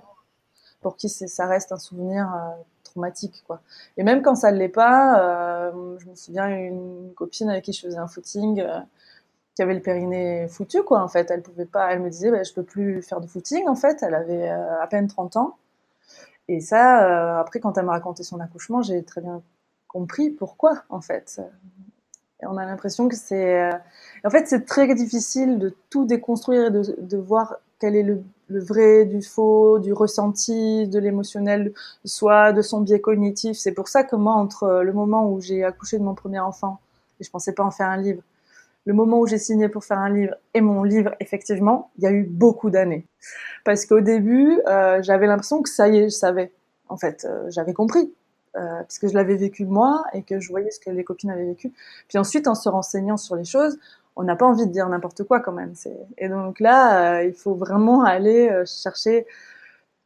[0.86, 3.60] Pour qui ça reste un souvenir euh, traumatique quoi.
[3.96, 7.72] Et même quand ça ne l'est pas, euh, je me souviens une copine avec qui
[7.72, 8.78] je faisais un footing euh,
[9.56, 12.44] qui avait le périnée foutu quoi en fait, elle pouvait pas, elle me disait bah,
[12.44, 15.56] je peux plus faire de footing en fait, elle avait à peine 30 ans.
[16.46, 19.42] Et ça après quand elle m'a raconté son accouchement, j'ai très bien
[19.88, 21.40] compris pourquoi en fait.
[22.42, 23.72] On a l'impression que c'est
[24.24, 29.04] en fait c'est très difficile de tout déconstruire et de voir quel est le vrai
[29.04, 31.72] du faux, du ressenti, de l'émotionnel,
[32.04, 33.56] soit de son biais cognitif.
[33.56, 36.80] C'est pour ça que moi, entre le moment où j'ai accouché de mon premier enfant,
[37.20, 38.22] et je pensais pas en faire un livre,
[38.84, 42.06] le moment où j'ai signé pour faire un livre et mon livre, effectivement, il y
[42.06, 43.04] a eu beaucoup d'années.
[43.64, 46.52] Parce qu'au début, euh, j'avais l'impression que ça y est, je savais.
[46.88, 48.12] En fait, euh, j'avais compris.
[48.56, 51.44] Euh, puisque je l'avais vécu moi et que je voyais ce que les copines avaient
[51.44, 51.74] vécu.
[52.08, 53.78] Puis ensuite, en se renseignant sur les choses,
[54.16, 55.74] on n'a pas envie de dire n'importe quoi quand même.
[56.18, 59.26] Et donc là, euh, il faut vraiment aller euh, chercher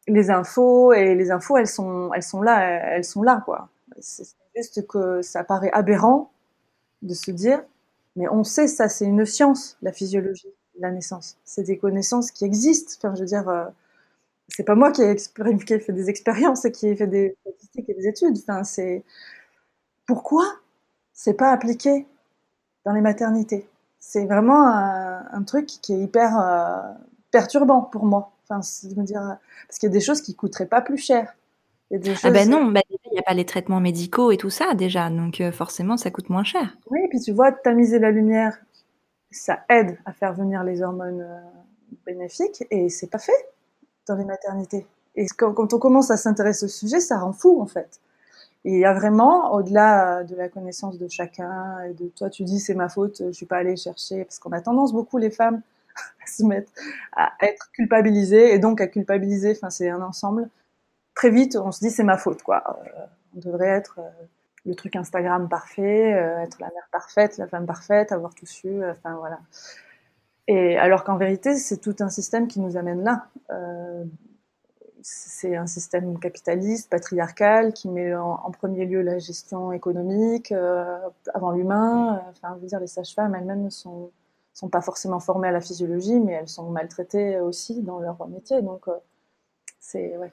[0.09, 2.11] les infos et les infos, elles sont,
[2.43, 2.61] là,
[2.97, 3.69] elles sont là quoi.
[4.01, 6.33] C'est juste que ça paraît aberrant
[7.03, 7.63] de se dire,
[8.17, 10.49] mais on sait ça, c'est une science, la physiologie
[10.81, 11.37] la naissance.
[11.45, 12.95] C'est des connaissances qui existent.
[12.99, 13.67] Enfin, je veux dire, euh,
[14.49, 17.37] c'est pas moi qui ai, qui ai fait des expériences et qui ai fait des
[17.43, 18.37] statistiques et des études.
[18.39, 19.05] Enfin, c'est
[20.07, 20.45] pourquoi
[21.15, 22.07] c'est pas appliqué
[22.85, 23.69] dans les maternités?
[24.01, 26.81] C'est vraiment un, truc qui est hyper euh,
[27.31, 28.33] perturbant pour moi.
[28.49, 28.61] Enfin,
[28.97, 29.37] me dire,
[29.69, 31.37] parce qu'il y a des choses qui coûteraient pas plus cher.
[32.23, 35.11] Ah ben non, ben il n'y a pas les traitements médicaux et tout ça déjà,
[35.11, 36.77] donc euh, forcément ça coûte moins cher.
[36.89, 38.59] Oui, et puis tu vois, tamiser la lumière,
[39.33, 41.41] ça aide à faire venir les hormones euh,
[42.07, 43.33] bénéfiques et c'est pas fait
[44.07, 44.87] dans les maternités.
[45.17, 48.01] Et quand, quand on commence à s'intéresser au sujet, ça rend fou en fait.
[48.65, 52.61] Il y a vraiment, au-delà de la connaissance de chacun, et de toi, tu dis
[52.61, 55.63] c'est ma faute, je suis pas allée chercher, parce qu'on a tendance beaucoup les femmes
[56.23, 56.71] à se mettre
[57.17, 59.53] à être culpabilisées et donc à culpabiliser.
[59.57, 60.49] Enfin, c'est un ensemble.
[61.15, 62.63] Très vite, on se dit c'est ma faute, quoi.
[62.69, 64.09] Euh, on devrait être euh,
[64.67, 68.85] le truc Instagram parfait, euh, être la mère parfaite, la femme parfaite, avoir tout su.
[68.85, 69.41] Enfin voilà.
[70.49, 73.29] Et alors qu'en vérité, c'est tout un système qui nous amène là
[75.03, 80.99] c'est un système capitaliste, patriarcal, qui met en, premier lieu la gestion économique euh,
[81.35, 82.23] avant l'humain.
[82.31, 84.11] Enfin, je veux dire, les sages-femmes elles-mêmes ne sont,
[84.53, 88.63] sont pas forcément formées à la physiologie, mais elles sont maltraitées aussi dans leur métier.
[88.63, 88.93] Donc, euh,
[89.79, 90.33] c'est ouais.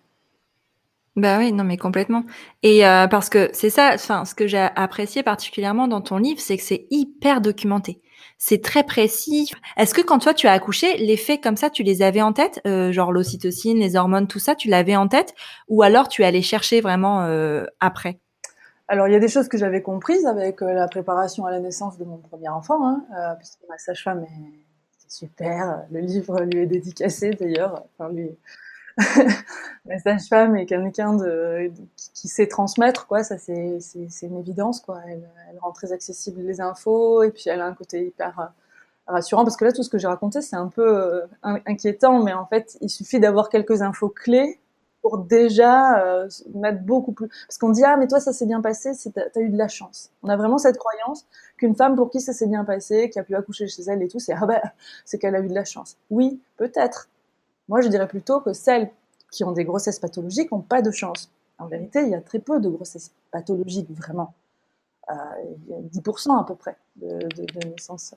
[1.15, 2.23] Bah oui, non mais complètement.
[2.61, 6.39] Et euh, parce que c'est ça, enfin, ce que j'ai apprécié particulièrement dans ton livre,
[6.39, 8.01] c'est que c'est hyper documenté
[8.37, 9.51] c'est très précis.
[9.77, 12.33] Est-ce que quand toi tu as accouché, les faits comme ça, tu les avais en
[12.33, 15.33] tête, euh, genre l'ocytocine, les hormones, tout ça, tu l'avais en tête,
[15.67, 18.19] ou alors tu allais chercher vraiment euh, après?
[18.87, 21.59] Alors, il y a des choses que j'avais comprises avec euh, la préparation à la
[21.59, 23.03] naissance de mon premier enfant, hein,
[23.37, 24.59] puisque ma sage-femme est
[25.09, 25.83] super.
[25.91, 27.83] Le livre lui est dédicacé d'ailleurs.
[28.11, 28.29] Lui,
[29.85, 31.17] la sage-femme est quelqu'un
[32.13, 33.23] qui, sait transmettre, quoi.
[33.23, 33.79] Ça, c'est,
[34.23, 35.01] une évidence, quoi.
[35.07, 35.23] Elle,
[35.61, 38.51] rend très accessible les infos et puis elle a un côté hyper
[39.07, 42.45] rassurant parce que là, tout ce que j'ai raconté, c'est un peu inquiétant, mais en
[42.45, 44.59] fait, il suffit d'avoir quelques infos clés
[45.01, 47.29] pour déjà euh, mettre beaucoup plus.
[47.47, 49.67] Parce qu'on dit ah mais toi ça s'est bien passé, t'as as eu de la
[49.67, 50.11] chance.
[50.23, 51.25] On a vraiment cette croyance
[51.57, 54.07] qu'une femme pour qui ça s'est bien passé, qui a pu accoucher chez elle et
[54.07, 54.61] tout, c'est ah ben
[55.05, 55.97] c'est qu'elle a eu de la chance.
[56.09, 57.09] Oui, peut-être.
[57.67, 58.89] Moi je dirais plutôt que celles
[59.31, 61.29] qui ont des grossesses pathologiques n'ont pas de chance.
[61.57, 64.33] En vérité, il y a très peu de grossesses pathologiques vraiment.
[65.09, 65.13] Euh,
[65.67, 67.27] il y a 10% à peu près de,
[67.67, 68.13] naissances.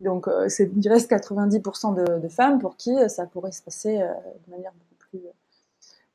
[0.00, 4.12] Donc, euh, il reste 90% de, femmes pour qui ça pourrait se passer euh,
[4.46, 5.20] de manière beaucoup plus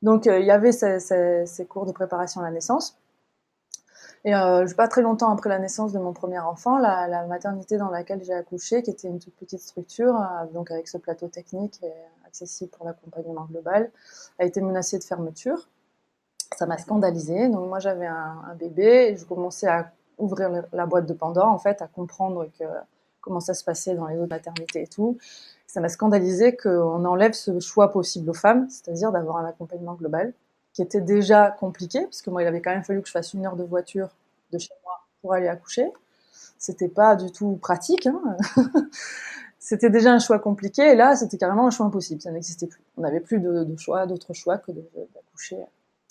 [0.04, 2.98] donc, euh, il y avait ces, cours de préparation à la naissance.
[4.26, 7.88] Et euh, pas très longtemps après la naissance de mon premier enfant, la, maternité dans
[7.88, 11.82] laquelle j'ai accouché, qui était une toute petite structure, euh, donc avec ce plateau technique
[11.82, 11.92] et
[12.34, 13.90] accessible pour l'accompagnement global,
[14.38, 15.68] a été menacée de fermeture.
[16.56, 17.48] Ça m'a scandalisée.
[17.48, 21.58] Donc moi j'avais un, bébé et je commençais à ouvrir la boîte de Pandore, en
[21.58, 22.46] fait, à comprendre
[23.20, 25.18] comment ça se passait dans les autres maternités et tout
[25.74, 30.32] ça m'a scandalisé qu'on enlève ce choix possible aux femmes, c'est-à-dire d'avoir un accompagnement global,
[30.72, 33.34] qui était déjà compliqué, parce que moi, il avait quand même fallu que je fasse
[33.34, 34.10] une heure de voiture
[34.52, 35.92] de chez moi pour aller accoucher.
[36.58, 38.06] C'était pas du tout pratique.
[38.06, 38.36] Hein
[39.64, 42.20] c'était déjà un choix compliqué, et là, c'était carrément un choix impossible.
[42.20, 42.82] Ça n'existait plus.
[42.98, 45.56] On n'avait plus de, choix, d'autre choix que d'accoucher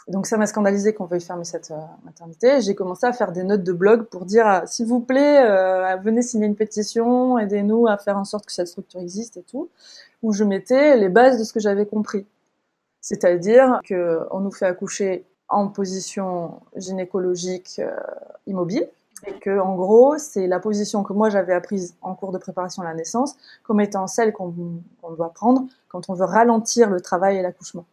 [0.09, 2.59] donc ça m'a scandalisé qu'on veuille fermer cette euh, maternité.
[2.59, 5.95] J'ai commencé à faire des notes de blog pour dire euh, s'il vous plaît, euh,
[5.95, 9.69] venez signer une pétition, aidez-nous à faire en sorte que cette structure existe et tout,
[10.21, 12.25] où je mettais les bases de ce que j'avais compris.
[12.99, 17.79] C'est-à-dire qu'on nous fait accoucher en position gynécologique
[18.45, 18.89] immobile
[19.25, 22.81] et que en gros c'est la position que moi j'avais apprise en cours de préparation
[22.83, 24.53] à la naissance comme étant celle qu'on
[25.15, 27.85] doit prendre quand on veut ralentir le travail et l'accouchement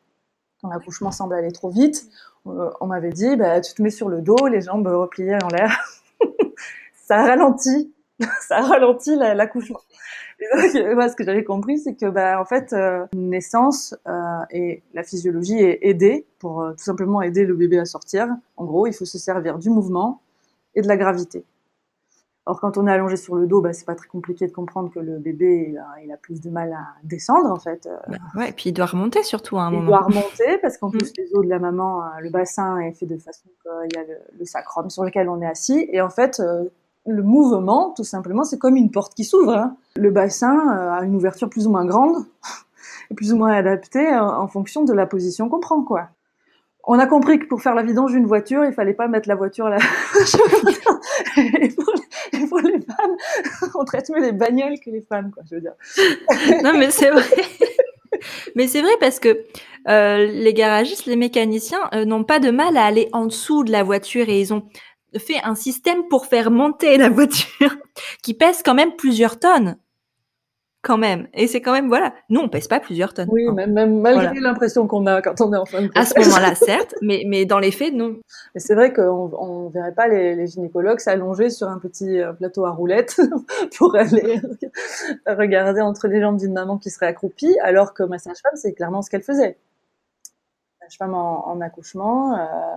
[0.61, 2.09] quand l'accouchement semble aller trop vite,
[2.47, 5.49] euh, on m'avait dit, bah, tu te mets sur le dos, les jambes repliées en
[5.49, 6.01] l'air.
[6.95, 7.93] ça ralentit,
[8.41, 9.81] ça ralentit l'accouchement.
[10.95, 15.03] moi, ce que j'avais compris, c'est que, bah, en fait, euh, naissance euh, et la
[15.03, 18.29] physiologie est aidée pour tout simplement aider le bébé à sortir.
[18.57, 20.21] En gros, il faut se servir du mouvement
[20.75, 21.45] et de la gravité.
[22.47, 24.91] Alors quand on est allongé sur le dos, bah, c'est pas très compliqué de comprendre
[24.91, 27.89] que le bébé il a, plus de mal à descendre en fait.
[28.09, 29.83] Bah, ouais, et puis il doit remonter surtout à un moment.
[29.83, 30.93] Il doit remonter parce qu'en mm.
[30.93, 34.03] plus les os de la maman, euh, le bassin est fait de façon qu'il y
[34.03, 34.05] a
[34.37, 36.65] le, sacrum sur lequel on est assis et en fait euh,
[37.07, 39.55] le mouvement, tout simplement, c'est comme une porte qui s'ouvre.
[39.55, 39.77] Hein.
[39.97, 42.25] Le bassin euh, a une ouverture plus ou moins grande
[43.11, 46.09] et plus ou moins adaptée en fonction de la position qu'on prend quoi
[46.85, 49.35] on a compris que pour faire la vidange d'une voiture, il fallait pas mettre la
[49.35, 49.79] voiture à la
[51.37, 53.17] et, les femmes,
[53.75, 55.75] on traite mieux les bagnoles que les femmes, quoi, je veux dire.
[56.65, 57.25] non, mais c'est vrai.
[58.55, 59.45] Mais c'est vrai parce que
[59.89, 63.73] euh, les garagistes, les mécaniciens euh, n'ont pas de mal à aller en dessous de
[63.73, 64.65] la voiture et ils ont
[65.17, 67.77] fait un système pour faire monter la voiture
[68.23, 69.77] qui pèse quand même plusieurs tonnes
[70.83, 71.29] quand même.
[71.35, 73.29] Et c'est quand même, voilà, nous, on pèse pas plusieurs tonnes.
[73.31, 76.19] Oui, même, même malgré l'impression qu'on a quand on est en fin de À ce
[76.19, 78.17] moment-là, certes, mais, mais dans les faits, non.
[78.55, 82.33] Mais c'est vrai qu'on on verrait pas les, les gynécologues s'allonger sur un petit euh,
[82.33, 83.21] plateau à roulettes
[83.77, 84.41] pour aller
[85.27, 89.03] regarder entre les jambes d'une maman qui serait accroupie, alors que ma sage-femme, c'est clairement
[89.03, 89.59] ce qu'elle faisait.
[90.81, 92.77] La sage-femme en, en, accouchement, euh,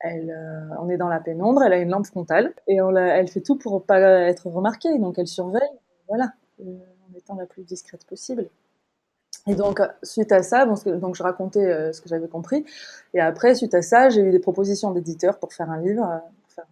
[0.00, 3.28] elle, euh, on est dans la pénombre, elle a une lampe frontale et on elle
[3.28, 5.62] fait tout pour pas être remarquée, donc elle surveille.
[6.06, 6.32] Voilà
[7.34, 8.48] la plus discrète possible.
[9.46, 12.64] Et donc, suite à ça, donc je racontais euh, ce que j'avais compris.
[13.14, 16.22] Et après, suite à ça, j'ai eu des propositions d'éditeurs pour faire un livre,
[16.58, 16.62] euh,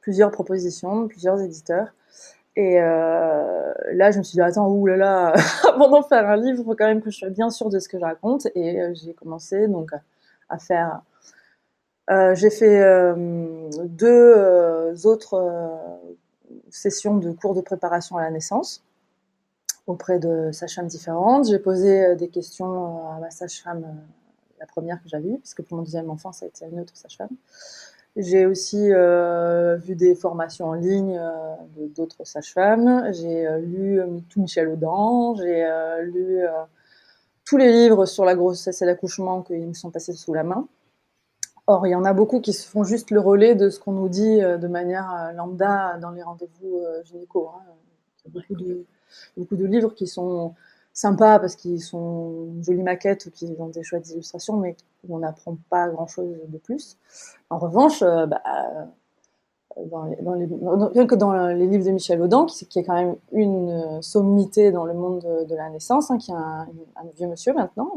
[0.00, 1.94] plusieurs propositions, plusieurs éditeurs.
[2.56, 5.34] Et euh, là, je me suis dit, attends, oulala,
[5.68, 7.78] avant d'en faire un livre, il faut quand même que je sois bien sûre de
[7.78, 8.46] ce que je raconte.
[8.54, 9.90] Et j'ai commencé donc
[10.48, 11.02] à faire.
[12.34, 13.14] j'ai fait
[13.84, 15.88] deux autres
[16.70, 18.82] sessions de cours de préparation à la naissance
[19.86, 21.48] auprès de sages-femmes différentes.
[21.48, 24.02] J'ai posé euh, des questions euh, à ma sage-femme, euh,
[24.58, 26.96] la première que j'avais eue, puisque pour mon deuxième enfant, ça a été une autre
[26.96, 27.30] sage-femme.
[28.16, 31.18] J'ai aussi vu des formations en ligne
[31.94, 33.12] d'autres sages-femmes.
[33.12, 35.36] J'ai lu tout Michel Audin.
[35.36, 35.64] J'ai
[36.02, 36.42] lu
[37.44, 40.66] tous les livres sur la grossesse et l'accouchement qui me sont passés sous la main.
[41.68, 43.92] Or, il y en a beaucoup qui se font juste le relais de ce qu'on
[43.92, 47.48] nous dit de manière lambda dans les rendez-vous gynéco.
[47.54, 47.62] Hein.
[48.24, 48.84] Il y a beaucoup de,
[49.36, 50.54] beaucoup de livres qui sont
[50.92, 54.76] sympas parce qu'ils sont une jolie maquette ou qu'ils ont des chouettes illustrations, mais
[55.08, 56.96] on n'apprend pas grand-chose de plus.
[57.48, 58.84] En revanche, euh, bah, euh,
[59.86, 60.48] dans les,
[60.92, 64.72] rien que dans les livres de Michel Audin, qui, qui, est quand même une sommité
[64.72, 66.66] dans le monde de, la naissance, hein, qui est un,
[67.16, 67.92] vieux monsieur maintenant,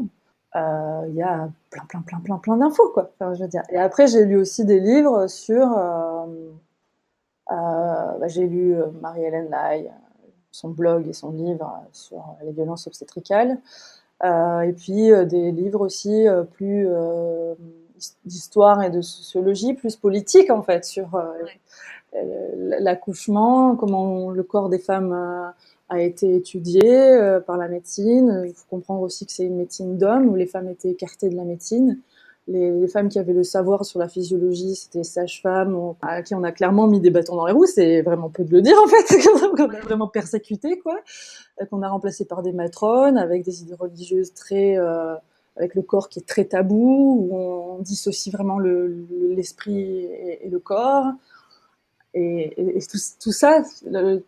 [0.56, 3.10] euh, il y a plein, plein, plein, plein, plein d'infos, quoi.
[3.20, 3.64] Je veux dire.
[3.70, 5.66] Et après, j'ai lu aussi des livres sur.
[7.50, 9.90] Bah, j'ai lu Marie-Hélène Lai,
[10.54, 13.58] son blog et son livre sur les violences obstétricales.
[14.22, 16.88] et puis des livres aussi plus
[18.24, 21.20] d'histoire et de sociologie, plus politique en fait, sur
[22.56, 25.52] l'accouchement, comment le corps des femmes
[25.88, 28.44] a été étudié euh, par la médecine.
[28.46, 31.36] Il faut comprendre aussi que c'est une médecine d'hommes où les femmes étaient écartées de
[31.36, 32.00] la médecine.
[32.46, 36.42] Les, femmes qui avaient le savoir sur la physiologie, c'était les sages-femmes à qui on
[36.42, 37.66] a clairement mis des bâtons dans les roues.
[37.66, 39.18] C'est vraiment peu de le dire en fait,
[39.56, 40.98] qu'on a vraiment persécuté quoi,
[41.60, 45.14] euh, qu'on a remplacé par des matrones avec des idées religieuses très euh,
[45.56, 50.58] avec le corps qui est très tabou, où on dissocie vraiment l'esprit et, et, le
[50.58, 51.12] corps.
[52.14, 52.78] Et,
[53.20, 53.64] tout, ça,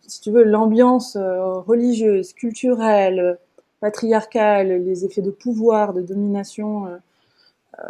[0.07, 3.37] si tu veux, l'ambiance euh, religieuse, culturelle,
[3.79, 6.97] patriarcale, les effets de pouvoir, de domination, euh,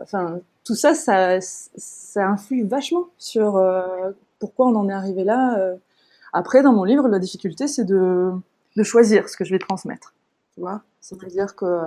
[0.01, 3.61] enfin, tout ça, ça, ça influe vachement sur
[4.39, 5.75] pourquoi on en est arrivé là.
[6.33, 8.31] Après, dans mon livre, la difficulté, c'est de,
[8.75, 10.13] de choisir ce que je vais transmettre.
[10.53, 11.81] Tu vois C'est-à-dire que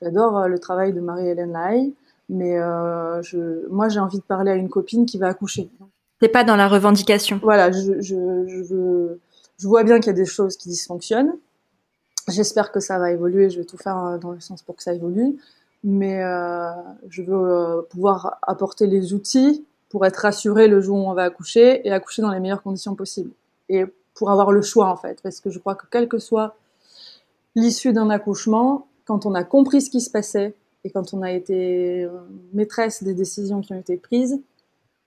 [0.00, 1.92] j'adore le travail de Marie-Hélène Lai,
[2.28, 2.56] mais
[3.22, 5.68] je, moi, j'ai envie de parler à une copine qui va accoucher.
[6.20, 7.40] T'es pas dans la revendication.
[7.42, 9.20] Voilà, je, je, je, veux,
[9.58, 11.32] je vois bien qu'il y a des choses qui dysfonctionnent.
[12.28, 13.48] J'espère que ça va évoluer.
[13.48, 15.38] Je vais tout faire euh, dans le sens pour que ça évolue.
[15.82, 16.70] Mais euh,
[17.08, 21.24] je veux euh, pouvoir apporter les outils pour être rassuré le jour où on va
[21.24, 23.32] accoucher et accoucher dans les meilleures conditions possibles.
[23.68, 25.20] Et pour avoir le choix, en fait.
[25.22, 26.56] Parce que je crois que quelle que soit
[27.54, 31.32] l'issue d'un accouchement, quand on a compris ce qui se passait et quand on a
[31.32, 32.10] été euh,
[32.52, 34.40] maîtresse des décisions qui ont été prises,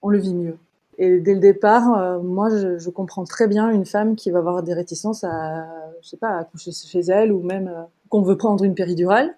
[0.01, 0.57] on le vit mieux.
[0.97, 4.39] Et dès le départ, euh, moi, je, je, comprends très bien une femme qui va
[4.39, 5.65] avoir des réticences à,
[6.01, 9.35] je sais pas, à accoucher chez elle ou même euh, qu'on veut prendre une péridurale,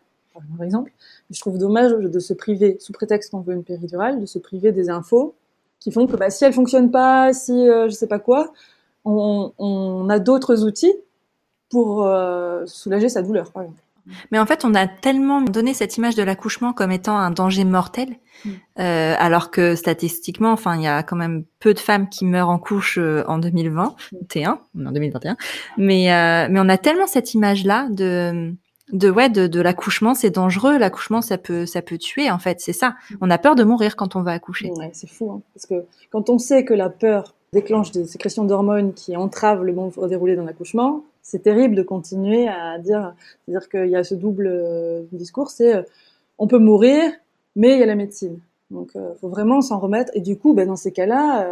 [0.58, 0.92] par exemple.
[1.30, 4.72] Je trouve dommage de se priver, sous prétexte qu'on veut une péridurale, de se priver
[4.72, 5.36] des infos
[5.80, 8.54] qui font que bah, si elle fonctionne pas, si euh, je sais pas quoi,
[9.04, 10.94] on, on a d'autres outils
[11.70, 12.08] pour
[12.66, 13.82] soulager sa douleur, par exemple.
[14.32, 17.64] Mais en fait, on a tellement donné cette image de l'accouchement comme étant un danger
[17.64, 18.10] mortel,
[18.44, 18.50] mm.
[18.80, 22.50] euh, alors que statistiquement, enfin, il y a quand même peu de femmes qui meurent
[22.50, 25.38] en couche euh, en 2021, en 2021.
[25.78, 28.54] Mais euh, mais on a tellement cette image-là de
[28.92, 30.78] de ouais de, l'accouchement, c'est dangereux.
[30.78, 32.30] L'accouchement, ça peut ça peut tuer.
[32.30, 32.96] En fait, c'est ça.
[33.22, 34.72] On a peur de mourir quand on va accoucher.
[34.94, 38.94] C'est fou, hein, parce que quand on sait que la peur déclenche des sécrétions d'hormones
[38.94, 43.16] qui entravent le bon déroulé d'un accouchement, c'est terrible de continuer à dire,
[43.48, 45.82] dire qu'il y a ce double euh, discours, c'est euh,
[46.38, 47.12] on peut mourir,
[47.56, 48.40] mais il y a la médecine.
[48.70, 50.12] Donc, il euh, faut vraiment s'en remettre.
[50.14, 51.48] Et du coup, ben, dans ces cas-là,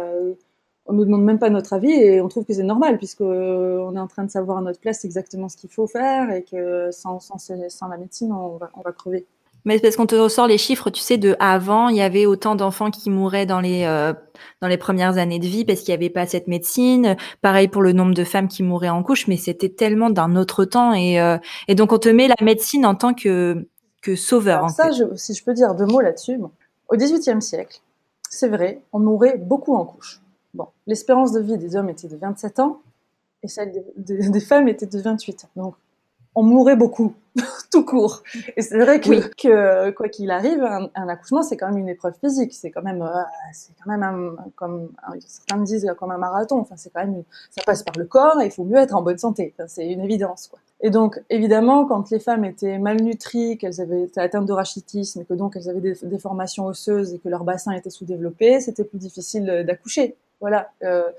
[0.86, 3.96] on nous demande même pas notre avis et on trouve que c'est normal puisque on
[3.96, 6.90] est en train de savoir à notre place exactement ce qu'il faut faire et que
[6.92, 9.26] sans, sans, sans la médecine, on va, on va crever.
[9.66, 12.54] Mais parce qu'on te ressort les chiffres, tu sais, de avant, il y avait autant
[12.54, 14.12] d'enfants qui mouraient dans les euh,
[14.60, 17.16] dans les premières années de vie parce qu'il n'y avait pas cette médecine.
[17.40, 20.66] Pareil pour le nombre de femmes qui mouraient en couche, mais c'était tellement d'un autre
[20.66, 23.66] temps et euh, et donc on te met la médecine en tant que
[24.02, 24.68] que sauveur.
[24.68, 26.50] ça, je, si je peux dire deux mots là-dessus, bon.
[26.90, 27.80] au XVIIIe siècle,
[28.28, 30.20] c'est vrai, on mourait beaucoup en couche.
[30.54, 32.80] Bon, l'espérance de vie des hommes était de 27 ans
[33.42, 35.48] et celle des, des femmes était de 28 ans.
[35.56, 35.74] Donc
[36.34, 37.14] on mourait beaucoup,
[37.70, 38.22] tout court.
[38.56, 42.52] Et c'est vrai que, quoi qu'il arrive, un, accouchement, c'est quand même une épreuve physique.
[42.54, 44.88] C'est quand même, euh, c'est quand même un, comme
[45.20, 46.58] certains me disent, comme un marathon.
[46.58, 49.02] Enfin, c'est quand même, ça passe par le corps et il faut mieux être en
[49.02, 49.54] bonne santé.
[49.68, 50.58] c'est une évidence, quoi.
[50.80, 55.24] Et donc, évidemment, quand les femmes étaient malnutries, qu'elles avaient été atteintes de rachitisme et
[55.24, 58.98] que donc elles avaient des déformations osseuses et que leur bassin était sous-développé, c'était plus
[58.98, 60.16] difficile d'accoucher.
[60.40, 60.70] Voilà.
[60.82, 61.10] Euh,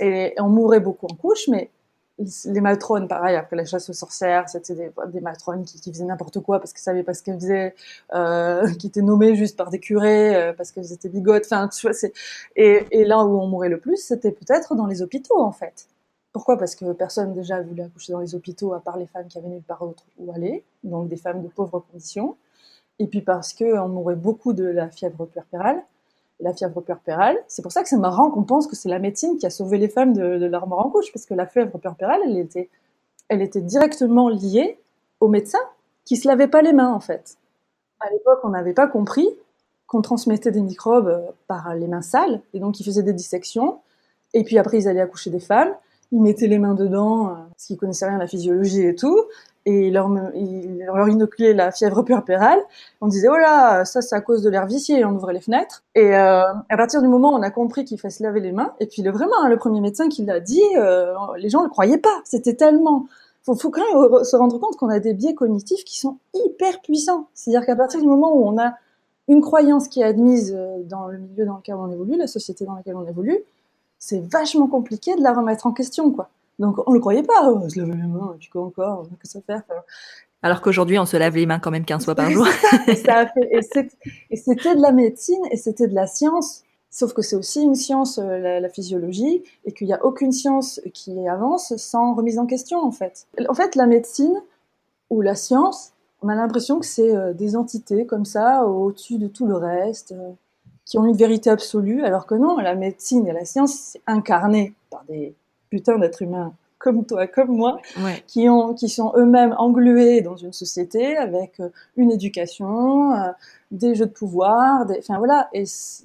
[0.00, 1.70] et on mourait beaucoup en couche, mais
[2.18, 6.60] les matrones, pareil, après la chasse aux sorcières, c'était des, matrones qui, faisaient n'importe quoi
[6.60, 7.74] parce qu'elles savaient pas ce qu'elles faisaient,
[8.14, 11.44] euh, qui étaient nommées juste par des curés euh, parce qu'elles étaient bigotes.
[11.46, 12.12] Enfin, tu vois, c'est
[12.56, 15.88] et, là où on mourait le plus, c'était peut-être dans les hôpitaux en fait.
[16.32, 16.56] Pourquoi?
[16.58, 19.48] Parce que personne déjà voulait accoucher dans les hôpitaux à part les femmes qui avaient
[19.48, 22.36] nulle part autre où aller, donc des femmes de pauvres conditions.
[23.00, 25.82] Et puis parce que on mourait beaucoup de la fièvre puerpérale
[26.44, 27.38] la fièvre puerpérale.
[27.48, 29.78] C'est pour ça que c'est marrant qu'on pense que c'est la médecine qui a sauvé
[29.78, 32.68] les femmes de, leur mort en couche, parce que la fièvre puerpérale, elle était,
[33.28, 34.78] elle était directement liée
[35.20, 35.66] aux médecins
[36.04, 37.38] qui se lavaient pas les mains, en fait.
[38.00, 39.26] À l'époque, on n'avait pas compris
[39.86, 43.78] qu'on transmettait des microbes euh, par les mains sales, et donc ils faisaient des dissections,
[44.34, 45.74] et puis après ils allaient accoucher des femmes,
[46.14, 49.20] ils mettaient les mains dedans, euh, parce qu'ils connaissaient rien à la physiologie et tout,
[49.66, 52.58] et leur, il leur inoculait la fièvre puerpérale.
[53.00, 55.40] On disait oh là, ça c'est à cause de l'air vicié, et on ouvrait les
[55.40, 55.82] fenêtres.
[55.96, 58.52] Et euh, à partir du moment où on a compris qu'il fallait se laver les
[58.52, 61.62] mains, et puis le, vraiment hein, le premier médecin qui l'a dit, euh, les gens
[61.64, 62.20] le croyaient pas.
[62.24, 63.06] C'était tellement
[63.42, 66.80] faut, faut quand même se rendre compte qu'on a des biais cognitifs qui sont hyper
[66.80, 67.26] puissants.
[67.34, 68.74] C'est-à-dire qu'à partir du moment où on a
[69.26, 72.74] une croyance qui est admise dans le milieu dans lequel on évolue, la société dans
[72.74, 73.38] laquelle on évolue,
[74.04, 76.28] c'est vachement compliqué de la remettre en question, quoi.
[76.58, 79.40] Donc on le croyait pas, on se lavait les mains, tu quoi encore, que ça
[79.40, 79.62] faire
[80.42, 82.46] alors qu'aujourd'hui, on se lave les mains quand même 15 fois par jour.
[82.86, 86.64] et, c'était de la médecine et c'était de la science.
[86.90, 90.82] Sauf que c'est aussi une science, euh, la, physiologie, et qu'il n'y a aucune science
[90.92, 93.26] qui avance sans remise en question, en fait.
[93.48, 94.38] En fait, la médecine
[95.08, 99.28] ou la science, on a l'impression que c'est euh, des entités comme ça, au-dessus de
[99.28, 100.32] tout le reste, euh,
[100.84, 104.74] qui ont une vérité absolue, alors que non, la médecine et la science, c'est incarné
[104.90, 105.34] par des
[105.70, 106.54] putains d'êtres humains
[106.84, 107.78] comme toi, comme moi,
[108.26, 113.30] qui, ont, qui sont eux-mêmes englués dans une société avec euh, une éducation, euh,
[113.70, 114.98] des jeux de pouvoir, des...
[114.98, 115.48] enfin voilà.
[115.54, 115.64] Et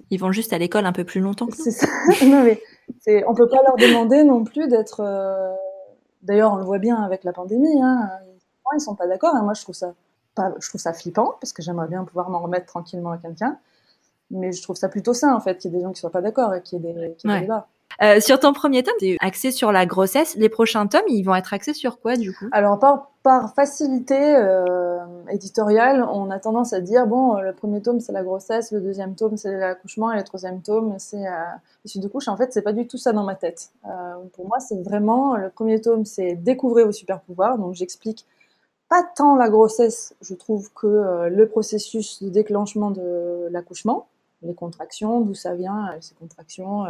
[0.10, 1.50] Ils vont juste à l'école un peu plus longtemps.
[1.54, 1.86] C'est ça.
[2.26, 2.62] non mais
[3.28, 5.02] on peut pas leur demander non plus d'être.
[5.02, 5.54] Euh,
[6.22, 7.82] d'ailleurs, on le voit bien avec la pandémie.
[7.82, 8.10] Hein.
[8.74, 9.36] Ils sont pas d'accord.
[9.36, 9.42] Hein.
[9.44, 9.94] Moi, je trouve ça
[10.34, 10.54] pas...
[10.62, 13.58] je trouve ça flippant parce que j'aimerais bien pouvoir m'en remettre tranquillement à quelqu'un.
[14.32, 16.12] Mais je trouve ça plutôt sain en fait qu'il y ait des gens qui soient
[16.12, 17.68] pas d'accord et qu'il y ait des, qu'il y ait des débats.
[18.02, 20.36] Euh, sur ton premier tome, tu axé sur la grossesse.
[20.36, 22.46] Les prochains tomes, ils vont être axés sur quoi du coup?
[22.52, 25.00] Alors par, par facilité euh,
[25.30, 29.16] éditoriale, on a tendance à dire bon, le premier tome c'est la grossesse, le deuxième
[29.16, 31.32] tome c'est l'accouchement et le troisième tome c'est euh,
[31.84, 32.30] l'issue de couche.
[32.30, 33.72] En fait, c'est pas du tout ça dans ma tête.
[33.86, 33.90] Euh,
[34.34, 37.58] pour moi, c'est vraiment le premier tome, c'est découvrir vos super pouvoirs.
[37.58, 38.26] Donc j'explique
[38.88, 44.08] pas tant la grossesse, je trouve que le processus de déclenchement de l'accouchement,
[44.42, 46.86] les contractions, d'où ça vient, ces contractions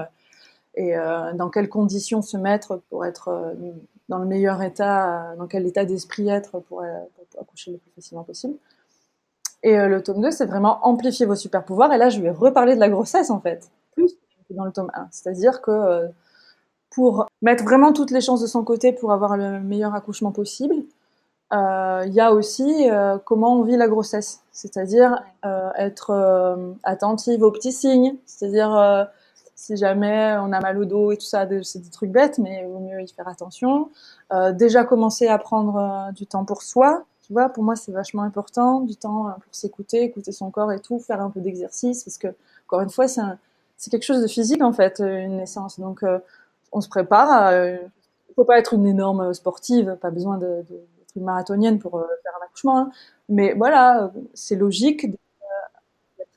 [0.76, 3.54] et euh, dans quelles conditions se mettre pour être euh,
[4.08, 6.86] dans le meilleur état, dans quel état d'esprit être pour, euh,
[7.16, 8.56] pour, accoucher le plus facilement possible.
[9.62, 11.92] Et le tome 2, c'est vraiment amplifier vos super pouvoirs.
[11.92, 14.14] Et là, je vais reparler de la grossesse, en fait, plus
[14.48, 15.10] que dans le tome 1.
[15.12, 16.08] C'est-à-dire que
[16.90, 20.76] pour mettre vraiment toutes les chances de son côté pour avoir le meilleur accouchement possible,
[21.52, 22.88] il y a aussi
[23.26, 24.42] comment on vit la grossesse.
[24.52, 25.24] C'est-à-dire
[25.78, 29.08] être attentive aux petits signes, c'est-à-dire
[29.60, 32.64] si jamais on a mal au dos et tout ça, c'est des trucs bêtes, mais
[32.64, 33.90] il vaut mieux y faire attention.
[34.32, 37.92] Euh, déjà commencer à prendre euh, du temps pour soi, tu vois, pour moi c'est
[37.92, 41.42] vachement important, du temps euh, pour s'écouter, écouter son corps et tout, faire un peu
[41.42, 42.30] d'exercice, parce que
[42.68, 45.78] encore une fois c'est quelque chose de physique en fait, une naissance.
[45.78, 46.06] Donc
[46.72, 47.54] on se prépare.
[47.54, 52.78] Il faut pas être une énorme sportive, pas besoin d'être marathonienne pour faire un accouchement,
[52.78, 52.92] hein.
[53.28, 55.06] mais voilà, c'est logique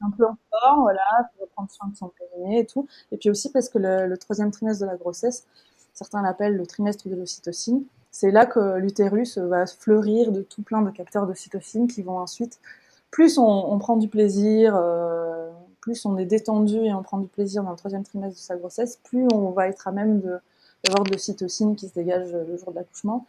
[0.03, 1.01] un peu en forme, voilà,
[1.37, 2.87] pour prendre soin de son périnée et tout.
[3.11, 5.47] Et puis aussi parce que le, troisième trimestre de la grossesse,
[5.95, 10.83] certains l'appellent le trimestre de l'ocytocine, c'est là que l'utérus va fleurir de tout plein
[10.83, 12.61] de capteurs d'ocytocine qui vont ensuite,
[13.11, 15.51] plus on, prend du plaisir, euh,
[15.81, 18.57] plus on est détendu et on prend du plaisir dans le troisième trimestre de sa
[18.57, 20.21] grossesse, plus on va être à même
[20.85, 23.27] d'avoir de l'ocytocine qui se dégage le jour de l'accouchement.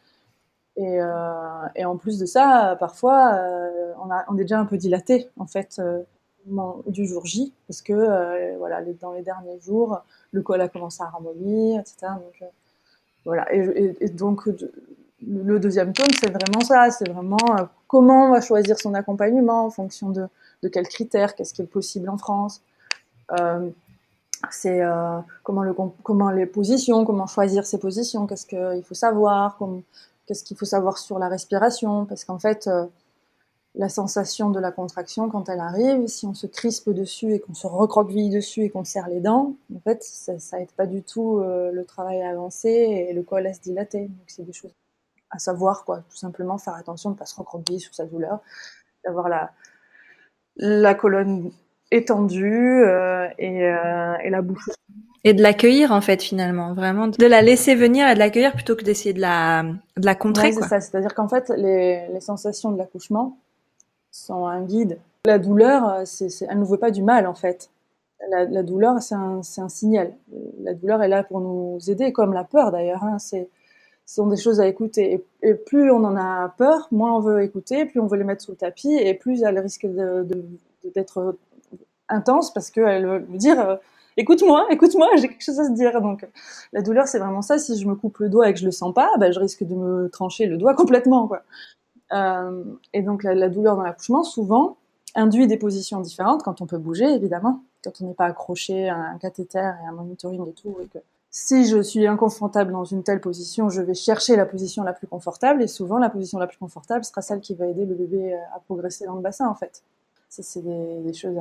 [0.75, 3.93] Et, euh, et, en plus de ça, parfois, euh,
[4.27, 5.79] on, est déjà un peu dilaté, en fait,
[6.87, 10.01] du jour J, parce que euh, voilà, dans les derniers jours,
[10.31, 11.95] le col a commencé à ramollir, etc.
[12.13, 12.45] Donc, euh,
[13.25, 13.45] voilà.
[13.53, 14.49] Et, donc,
[15.25, 19.65] le deuxième tome, c'est vraiment ça, c'est vraiment euh, comment on va choisir son accompagnement
[19.65, 20.27] en fonction de,
[20.69, 22.61] quels critères, qu'est-ce qui est possible en France.
[24.51, 24.81] c'est
[25.43, 29.57] comment les positions, comment choisir ses positions, qu'est-ce qu'il faut savoir,
[30.25, 32.69] qu'est-ce qu'il faut savoir sur la respiration, parce qu'en fait,
[33.75, 37.55] la sensation de la contraction quand elle arrive, si on se crispe dessus et qu'on
[37.55, 41.01] se recroqueville dessus et qu'on serre les dents, en fait, ça, ça aide pas du
[41.01, 44.01] tout euh, le travail à avancer et le col à se dilater.
[44.01, 44.73] Donc c'est des choses
[45.31, 46.03] à savoir, quoi.
[46.09, 48.41] Tout simplement faire attention de ne pas se recroqueviller sur sa douleur,
[49.03, 49.51] d'avoir la,
[50.57, 51.51] la colonne
[51.89, 54.69] étendue euh, et, euh, et, la bouche.
[55.25, 58.75] Et de l'accueillir en fait finalement, vraiment de la laisser venir et de l'accueillir plutôt
[58.75, 60.51] que d'essayer de la, de la contrer.
[60.51, 63.37] c'est ça, c'est-à-dire qu'en fait les, les sensations de l'accouchement,
[64.13, 64.99] sont un guide.
[65.25, 67.69] La douleur, euh, c'est, elle ne veut pas du mal en fait.
[68.29, 70.13] La, douleur, c'est un, un, signal.
[70.61, 73.03] La douleur est là pour nous aider, comme la peur d'ailleurs.
[73.03, 73.19] Hein.
[73.19, 73.49] C'est,
[74.05, 75.25] ce sont des choses à écouter.
[75.41, 78.41] Et, plus on en a peur, moins on veut écouter, plus on veut les mettre
[78.41, 80.25] sous le tapis, et plus elle risque de,
[80.95, 81.35] d'être
[82.07, 83.75] intense parce qu'elle veut dire euh,
[84.17, 86.01] écoute-moi, écoute-moi, j'ai quelque chose à se dire.
[86.01, 86.27] Donc
[86.71, 87.57] la douleur, c'est vraiment ça.
[87.57, 89.63] Si je me coupe le doigt et que je le sens pas, bah, je risque
[89.63, 91.27] de me trancher le doigt complètement.
[91.27, 91.43] Quoi.
[92.13, 94.77] Euh, et donc la, douleur dans l'accouchement, souvent,
[95.15, 98.97] induit des positions différentes quand on peut bouger, évidemment, quand on n'est pas accroché à
[98.97, 100.75] un cathéter et un monitoring et tout.
[100.81, 100.99] Et que
[101.29, 105.07] si je suis inconfortable dans une telle position, je vais chercher la position la plus
[105.07, 108.35] confortable et souvent la position la plus confortable sera celle qui va aider le bébé
[108.55, 109.83] à progresser dans le bassin en fait.
[110.29, 111.37] Ça c'est des, choses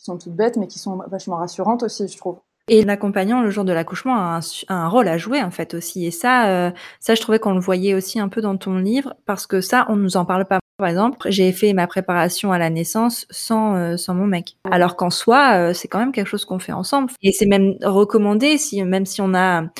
[0.00, 2.38] qui sont toutes bêtes mais qui sont vachement rassurantes aussi je trouve.
[2.68, 6.06] Et l'accompagnant le jour de l'accouchement a un, rôle à jouer en fait aussi.
[6.06, 6.70] Et ça, euh,
[7.00, 9.86] ça je trouvais qu'on le voyait aussi un peu dans ton livre parce que ça,
[9.88, 10.59] on nous en parle pas.
[10.80, 14.56] Par exemple, j'ai fait ma préparation à la naissance sans, euh, mon mec.
[14.64, 17.12] Alors qu'en soi, euh, c'est quand même quelque chose qu'on fait ensemble.
[17.22, 18.56] Et c'est même recommandé,
[18.86, 19.70] même si on n'a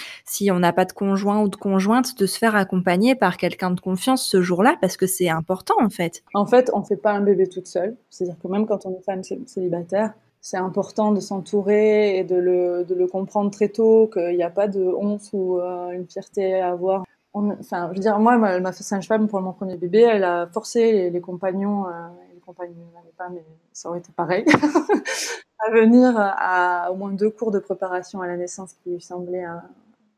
[0.74, 4.42] pas de conjoint ou de conjointe, de se faire accompagner par quelqu'un de confiance ce
[4.42, 6.22] jour-là, parce que c'est important en fait.
[6.34, 7.96] En fait, on fait pas un bébé toute seule.
[8.11, 12.84] C'est-à-dire que même quand on est femme célibataire, c'est important de s'entourer et de le,
[12.84, 16.61] de le, comprendre très tôt, qu'il n'y a pas de honte ou euh, une fierté
[16.61, 20.01] à avoir enfin, je veux dire, moi, m'a fait sage-femme pour mon premier bébé.
[20.01, 21.91] Elle a forcé les, compagnons, euh,
[22.35, 24.45] les compagnons n'avaient pas, mais ça aurait été pareil,
[25.59, 29.47] à venir à au moins deux cours de préparation à la naissance qui lui semblaient,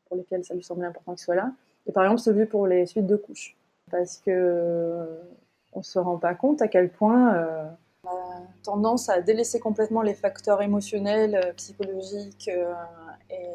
[0.07, 1.51] pour lesquels ça lui semblait important qu'il soit là.
[1.85, 3.55] Et par exemple, celui pour les suites de couches.
[3.91, 5.05] Parce que
[5.75, 7.65] on se rend pas compte à quel point euh,
[8.63, 12.73] tendance à délaisser complètement les facteurs émotionnels, euh, psychologiques, euh,
[13.29, 13.47] et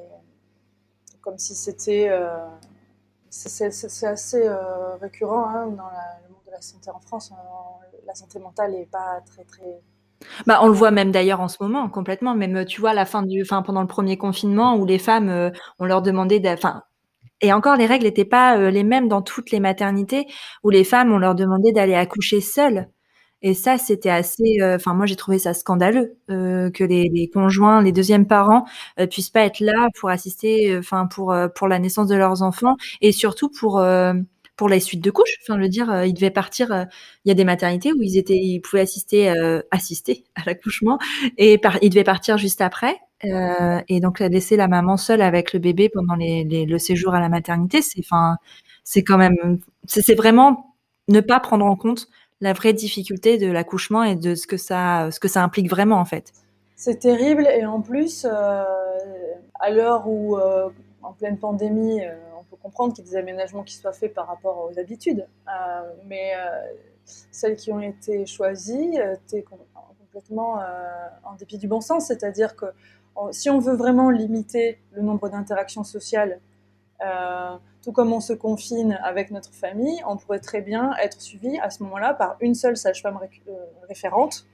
[1.20, 2.10] comme si c'était
[3.30, 7.32] c'est assez euh, récurrent hein, dans le monde de la santé en France.
[8.06, 9.80] la santé mentale n'est pas très très
[10.46, 12.34] bah, on le voit même d'ailleurs en ce moment complètement.
[12.34, 15.50] Même tu vois la fin du, enfin pendant le premier confinement où les femmes, euh,
[15.78, 16.82] on leur demandait, enfin
[17.40, 20.26] et encore les règles n'étaient pas euh, les mêmes dans toutes les maternités
[20.64, 22.88] où les femmes, on leur demandait d'aller accoucher seules.
[23.42, 24.58] Et ça, c'était assez.
[24.60, 28.64] Euh, enfin, moi, j'ai trouvé ça scandaleux euh, que les, conjoints, les deuxièmes parents
[28.98, 32.76] euh, puissent pas être là pour assister, enfin, pour pour la naissance de leurs enfants
[33.00, 33.82] et surtout pour
[34.56, 35.36] pour les suites de couches.
[35.42, 36.86] Enfin, veux dire, ils devaient partir.
[37.24, 39.32] Il y a des maternités où ils étaient, ils pouvaient assister
[39.70, 40.98] assister à l'accouchement
[41.36, 42.96] et ils devaient partir juste après.
[43.22, 47.80] et donc laisser la maman seule avec le bébé pendant le séjour à la maternité,
[47.82, 50.74] c'est quand même, c'est vraiment
[51.08, 52.08] ne pas prendre en compte
[52.40, 55.96] la vraie difficulté de l'accouchement et de ce que ça, ce que ça implique vraiment
[55.96, 56.32] en fait.
[56.76, 58.64] C'est terrible et en plus, euh,
[59.58, 60.68] à l'heure où, euh,
[61.02, 64.14] en pleine pandémie, euh, on peut comprendre qu'il y a des aménagements qui soient faits
[64.14, 65.26] par rapport aux habitudes,
[66.06, 66.32] mais
[67.04, 70.60] celles qui ont été choisies étaient complètement
[71.24, 72.66] en dépit du bon sens, c'est-à-dire que
[73.32, 76.38] si on veut vraiment limiter le nombre d'interactions sociales
[77.88, 81.70] tout comme on se confine avec notre famille, on pourrait très bien être suivi à
[81.70, 83.18] ce moment-là par une seule sage-femme
[83.48, 83.52] euh,
[83.88, 84.44] référente,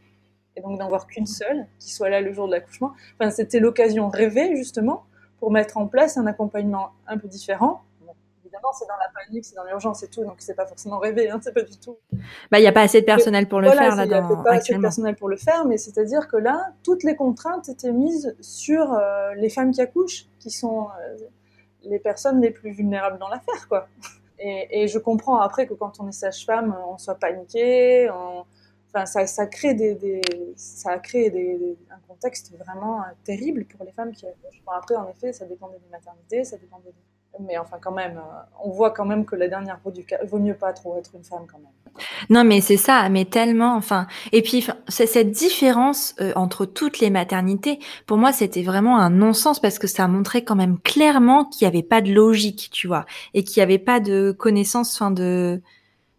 [0.55, 2.93] et donc d'en voir qu'une seule, qui soit là le jour de l'accouchement.
[3.19, 5.03] Enfin, c'était l'occasion rêvée, justement,
[5.41, 7.83] pour mettre en place un accompagnement un peu différent.
[8.45, 11.29] évidemment, c'est dans la panique, c'est dans l'urgence et tout, donc c'est pas forcément rêvé,
[11.29, 11.97] hein, c'est pas du tout.
[12.53, 14.23] Bah, il n'y a pas assez de personnel pour le faire, là, Il n'y a
[14.45, 17.91] pas assez de personnel pour le faire, mais c'est-à-dire que là, toutes les contraintes étaient
[17.91, 21.17] mises sur euh, les femmes qui accouchent, qui sont euh,
[21.85, 23.89] les personnes les plus vulnérables dans l'affaire, quoi.
[24.39, 29.47] Et, je comprends après que quand on est sage-femme, on soit paniqué, enfin, ça, ça,
[29.47, 30.21] crée des,
[30.57, 34.27] ça a créé un contexte vraiment terrible pour les femmes qui
[34.67, 36.93] après, en effet, ça dépend des maternités, ça dépend des
[37.41, 40.39] mais enfin quand même, euh, on voit quand même que la dernière peau du vaut
[40.39, 41.69] mieux pas trop être une femme quand même.
[42.29, 46.99] Non, mais c'est ça, mais tellement, enfin, et puis c'est cette différence euh, entre toutes
[46.99, 47.79] les maternités.
[48.07, 51.73] Pour moi, c'était vraiment un non-sens parce que ça montrait quand même clairement qu'il n'y
[51.73, 55.61] avait pas de logique, tu vois, et qu'il n'y avait pas de connaissance, enfin de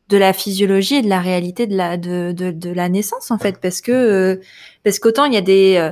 [0.08, 3.60] de la physiologie et de la réalité de la de de, la naissance en fait,
[3.60, 4.42] parce que euh,
[4.84, 5.92] parce qu'autant il y a des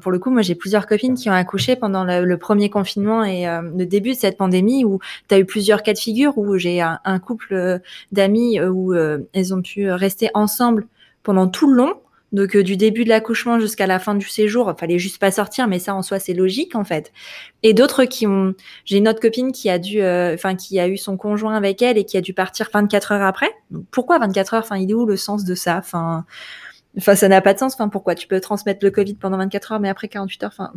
[0.00, 3.46] pour le coup, moi j'ai plusieurs copines qui ont accouché pendant le, premier confinement et
[3.48, 4.98] euh, le début de cette pandémie où
[5.28, 7.78] tu as eu plusieurs cas de figure où j'ai un, couple euh,
[8.10, 10.86] d'amis où elles ont pu rester ensemble
[11.22, 11.94] pendant tout le long.
[12.32, 15.78] Donc du début de l'accouchement jusqu'à la fin du séjour, fallait juste pas sortir, mais
[15.78, 17.12] ça en soi c'est logique en fait.
[17.62, 18.54] Et d'autres qui ont,
[18.86, 21.98] j'ai une autre copine qui a dû, enfin qui a eu son conjoint avec elle
[21.98, 23.50] et qui a dû partir 24 heures après.
[23.90, 24.62] pourquoi 24 heures?
[24.64, 25.76] Enfin il est où le sens de ça?
[25.76, 26.24] Enfin
[26.98, 27.74] Enfin, ça n'a pas de sens.
[27.74, 28.14] Enfin, pourquoi?
[28.14, 30.72] Tu peux transmettre le Covid pendant 24 heures, mais après 48 heures, enfin,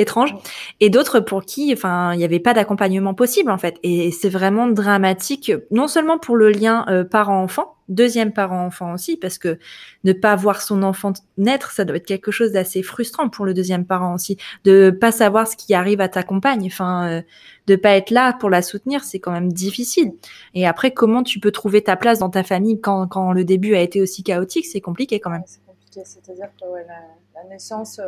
[0.00, 0.34] étrange.
[0.80, 3.78] Et d'autres pour qui, enfin, il n'y avait pas d'accompagnement possible en fait.
[3.82, 9.36] Et c'est vraiment dramatique, non seulement pour le lien euh, parent-enfant, deuxième parent-enfant aussi, parce
[9.36, 9.58] que
[10.04, 13.52] ne pas voir son enfant naître, ça doit être quelque chose d'assez frustrant pour le
[13.52, 17.22] deuxième parent aussi, de pas savoir ce qui arrive à ta compagne, enfin, euh,
[17.66, 20.12] de pas être là pour la soutenir, c'est quand même difficile.
[20.54, 23.74] Et après, comment tu peux trouver ta place dans ta famille quand, quand le début
[23.74, 25.42] a été aussi chaotique, c'est compliqué quand même.
[25.46, 28.04] C'est compliqué, c'est-à-dire que la, naissance euh,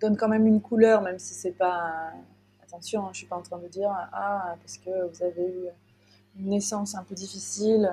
[0.00, 2.12] donne quand même une couleur, même si c'est pas.
[2.62, 5.66] Attention, hein, je suis pas en train de dire ah parce que vous avez eu
[6.38, 7.90] une naissance un peu difficile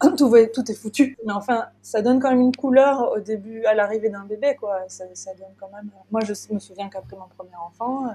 [0.16, 1.16] tout, tout est foutu.
[1.26, 4.88] Mais enfin, ça donne quand même une couleur au début, à l'arrivée d'un bébé, quoi.
[4.88, 5.04] Ça,
[5.34, 5.90] donne quand même.
[6.10, 8.14] Moi, je me souviens qu'après mon premier enfant,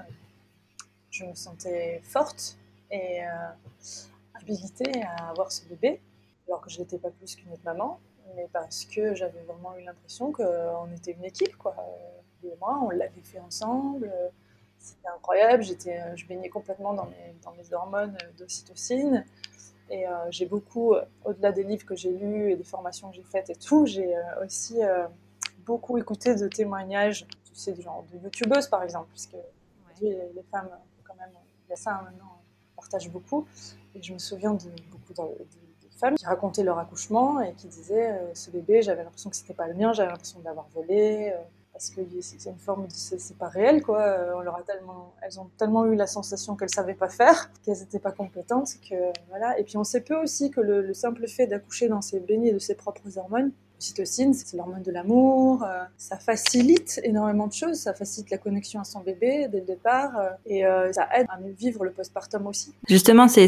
[1.10, 2.58] je me sentais forte
[2.90, 3.28] et euh,
[4.34, 6.00] habilitée à avoir ce bébé,
[6.46, 8.00] alors que je n'étais pas plus qu'une autre maman,
[8.34, 11.76] mais parce que j'avais vraiment eu l'impression qu'on était une équipe, quoi.
[12.42, 14.12] Lui et moi, on l'avait fait ensemble.
[14.78, 15.62] C'était incroyable.
[15.62, 19.24] J'étais, je baignais complètement dans mes, dans mes hormones d'ocytocine.
[19.88, 23.50] Et j'ai beaucoup, au-delà des livres que j'ai lus et des formations que j'ai faites
[23.50, 24.80] et tout, j'ai aussi
[25.66, 29.36] beaucoup écouté de témoignages, tu sais, du genre de youtubeuses par exemple, puisque
[30.00, 30.16] les,
[30.50, 30.70] femmes,
[31.04, 31.30] quand même,
[31.66, 32.40] il y a ça maintenant,
[32.74, 33.46] partagent beaucoup.
[33.94, 35.46] Et je me souviens de beaucoup de,
[35.98, 39.66] femmes qui racontaient leur accouchement et qui disaient ce bébé, j'avais l'impression que c'était pas
[39.66, 41.32] le mien, j'avais l'impression de l'avoir volé
[41.76, 45.38] parce que c'est une forme de c'est pas réel quoi on leur a tellement elles
[45.38, 48.94] ont tellement eu la sensation qu'elles savaient pas faire qu'elles n'étaient pas compétentes que
[49.28, 52.52] voilà et puis on sait peu aussi que le, simple fait d'accoucher dans ses baignets
[52.52, 57.76] de ses propres hormones L'ocytocine, c'est l'hormone de l'amour, euh, ça facilite énormément de choses,
[57.76, 61.26] ça facilite la connexion à son bébé dès le départ euh, et euh, ça aide
[61.28, 62.72] à mieux vivre le postpartum aussi.
[62.88, 63.46] Justement, c'est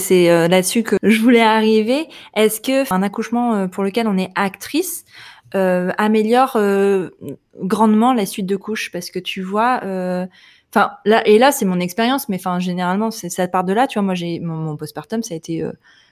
[0.48, 2.08] là-dessus que je voulais arriver.
[2.36, 5.06] Est-ce que un accouchement pour lequel on est actrice,
[5.54, 7.10] euh, améliore euh,
[7.56, 10.26] grandement la suite de couches parce que tu vois euh,
[10.70, 13.86] enfin là et là c'est mon expérience mais enfin généralement c'est ça part de là
[13.86, 14.04] tu vois.
[14.04, 15.64] Moi j'ai mon, postpartum ça a été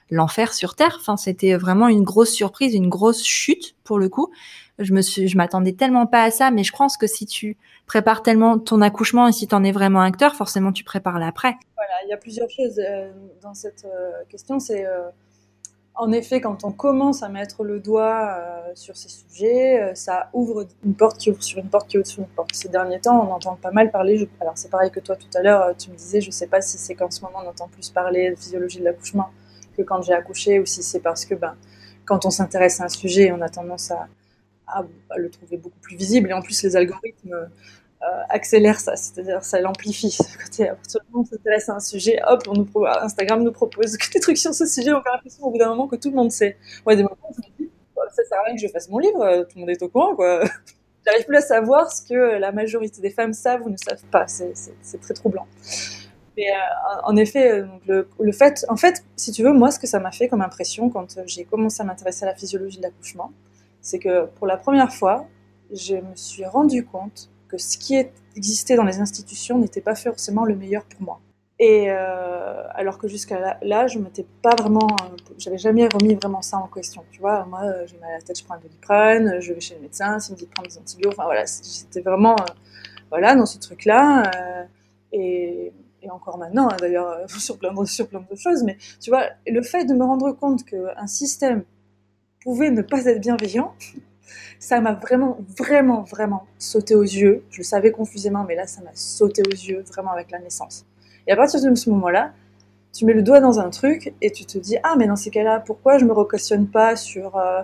[0.09, 0.97] l'enfer sur terre.
[0.99, 4.31] Enfin c'était vraiment une grosse surprise une grosse chute pour le coup.
[4.79, 8.23] Je me je m'attendais tellement pas à ça mais je pense que si tu prépares
[8.23, 11.55] tellement ton accouchement et si tu en es vraiment acteur forcément tu prépares l'après.
[11.75, 12.81] Voilà il y a plusieurs choses
[13.43, 13.85] dans cette
[14.29, 14.59] question.
[14.59, 14.85] C'est
[15.99, 20.29] en effet, quand on commence à mettre le doigt euh, sur ces sujets, euh, ça
[20.31, 22.53] ouvre une porte qui ouvre sur une porte qui ouvre sur une porte.
[22.53, 24.29] Ces derniers temps, on entend pas mal parler.
[24.39, 26.61] alors c'est pareil que toi tout à l'heure, euh, tu me disais, je sais pas
[26.61, 29.31] si c'est qu'en ce moment on entend plus parler de physiologie de l'accouchement
[29.75, 31.55] que quand j'ai accouché, ou si c'est parce que ben
[32.05, 34.07] quand on s'intéresse à un sujet, on a tendance à,
[35.17, 36.29] le trouver beaucoup plus visible.
[36.29, 37.49] Et en plus, les algorithmes
[38.29, 40.17] accélère ça, c'est-à-dire ça l'amplifie.
[40.57, 42.43] Quand on s'intéresse à un sujet, hop,
[43.01, 45.69] Instagram nous propose que des trucs sur ce sujet, on a l'impression au bout d'un
[45.69, 46.57] moment que tout le monde sait.
[46.85, 47.71] Ouais, des moments, je me dis,
[48.15, 49.89] ça sert à rien que je fasse mon livre, euh, tout le monde est au
[49.89, 50.41] courant, quoi.
[51.05, 54.25] J'arrive plus à savoir ce que la majorité des femmes savent ou ne savent pas.
[54.27, 55.47] C'est très troublant.
[56.35, 59.87] Mais euh, en effet, le, le, fait, en fait, si tu veux, moi, ce que
[59.87, 63.31] ça m'a fait comme impression quand j'ai commencé à m'intéresser à la physiologie de l'accouchement,
[63.81, 65.25] c'est que pour la première fois,
[65.71, 67.95] je me suis rendu compte que ce qui
[68.35, 71.19] existait dans les institutions n'était pas forcément le meilleur pour moi.
[71.59, 74.95] Et euh, alors que jusqu'à là, je m'étais pas vraiment,
[75.39, 77.03] j'avais jamais remis vraiment ça en question.
[77.11, 79.59] Tu vois, moi, euh, j'ai mal à la tête, je prends un doliprane, je vais
[79.59, 82.53] chez le médecin, s'il me dit de prendre des antibiotiques, enfin voilà, j'étais vraiment, euh,
[83.09, 84.31] voilà, dans ce truc-là.
[85.11, 85.73] et,
[86.03, 88.63] et, encore maintenant, hein, d'ailleurs, sur plein de sur plein de choses.
[88.63, 91.63] Mais tu vois, le fait de me rendre compte qu'un système
[92.43, 93.73] pouvait ne pas être bienveillant,
[94.59, 97.43] ça m'a vraiment, vraiment, vraiment sauté aux yeux.
[97.49, 100.85] Je le savais confusément, mais là, ça m'a sauté aux yeux vraiment avec la naissance.
[101.27, 102.33] Et à partir de ce moment-là,
[102.97, 105.29] tu mets le doigt dans un truc et tu te dis ah mais dans ces
[105.29, 107.61] cas-là pourquoi je me recautionne pas sur euh,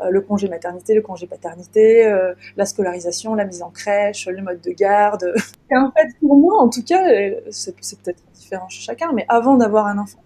[0.00, 4.42] euh, le congé maternité, le congé paternité, euh, la scolarisation, la mise en crèche, le
[4.42, 5.32] mode de garde?
[5.70, 7.02] Et en fait pour moi en tout cas
[7.50, 10.20] c'est peut-être différent chez chacun mais avant d'avoir un enfant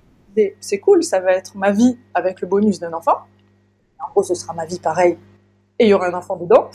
[0.60, 3.18] c'est cool ça va être ma vie avec le bonus d'un enfant.
[4.00, 5.18] En gros ce sera ma vie pareil
[5.78, 6.70] et il y aura un enfant dedans.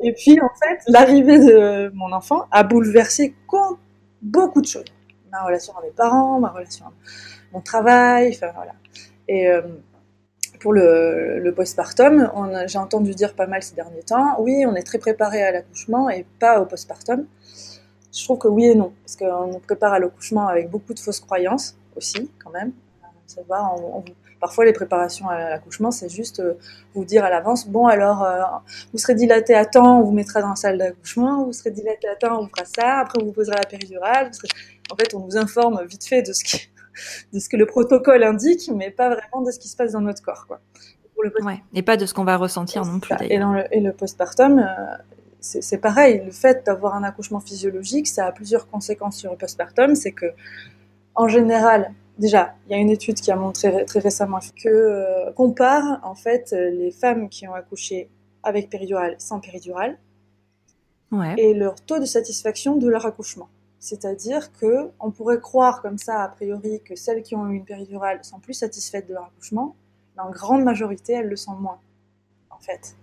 [0.00, 3.34] Et puis, en fait, l'arrivée de mon enfant a bouleversé
[4.22, 4.84] beaucoup de choses.
[5.30, 6.98] Ma relation avec mes parents, ma relation avec
[7.52, 8.72] mon travail, enfin voilà.
[9.28, 9.62] Et euh,
[10.60, 12.30] pour le, le postpartum,
[12.66, 16.08] j'ai entendu dire pas mal ces derniers temps, oui, on est très préparé à l'accouchement
[16.08, 17.26] et pas au postpartum.
[18.12, 21.00] Je trouve que oui et non, parce qu'on nous prépare à l'accouchement avec beaucoup de
[21.00, 22.72] fausses croyances aussi, quand même.
[23.26, 23.74] Ça va,
[24.40, 26.54] Parfois, les préparations à l'accouchement, c'est juste euh,
[26.94, 28.40] vous dire à l'avance, bon, alors, euh,
[28.92, 32.08] vous serez dilaté à temps, on vous mettra dans la salle d'accouchement, vous serez dilaté
[32.08, 34.30] à temps, on vous fera ça, après, on vous posera la péridurale.
[34.92, 36.68] En fait, on vous informe vite fait de ce, qui...
[37.32, 40.00] de ce que le protocole indique, mais pas vraiment de ce qui se passe dans
[40.00, 40.46] notre corps.
[40.46, 40.60] Quoi.
[41.72, 43.14] et pas de ce qu'on va ressentir non plus.
[43.20, 44.64] Et, le, et, le, postpartum, euh,
[45.40, 46.22] c'est pareil.
[46.24, 49.94] Le fait d'avoir un accouchement physiologique, ça a plusieurs conséquences sur le postpartum.
[49.94, 50.26] C'est que,
[51.14, 55.32] en général, déjà, il y a une étude qui a montré très récemment que euh,
[55.32, 58.08] compare en fait les femmes qui ont accouché
[58.42, 59.98] avec péridurale, sans péridurale,
[61.36, 63.48] et leur taux de satisfaction de leur accouchement.
[63.78, 67.64] C'est-à-dire que on pourrait croire comme ça a priori que celles qui ont eu une
[67.64, 69.76] péridurale sont plus satisfaites de leur accouchement,
[70.16, 71.78] mais en grande majorité elles le sont moins,
[72.50, 72.96] en fait.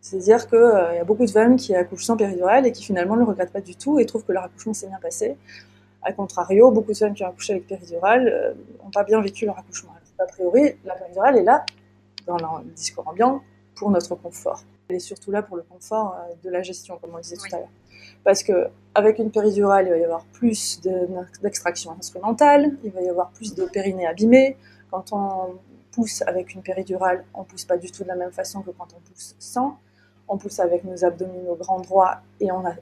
[0.00, 3.14] C'est-à-dire qu'il euh, y a beaucoup de femmes qui accouchent sans péridurale et qui finalement
[3.14, 5.36] ne le regrettent pas du tout et trouvent que leur accouchement s'est bien passé.
[6.02, 9.44] A contrario, beaucoup de femmes qui ont accouché avec péridurale n'ont euh, pas bien vécu
[9.44, 9.92] leur accouchement.
[10.18, 11.64] A priori, la péridurale est là,
[12.26, 13.42] dans le discours ambiant,
[13.74, 14.62] pour notre confort.
[14.88, 17.54] Elle est surtout là pour le confort euh, de la gestion, comme on disait tout
[17.54, 17.68] à l'heure.
[18.24, 20.80] Parce qu'avec une péridurale, il va y avoir plus
[21.42, 24.56] d'extraction instrumentale, il va y avoir plus de périnée abîmé.
[24.90, 25.54] Quand on
[25.92, 28.88] pousse avec une péridurale, on pousse pas du tout de la même façon que quand
[28.96, 29.78] on pousse sans
[30.30, 32.72] on pousse avec nos abdominaux grands droits et on a,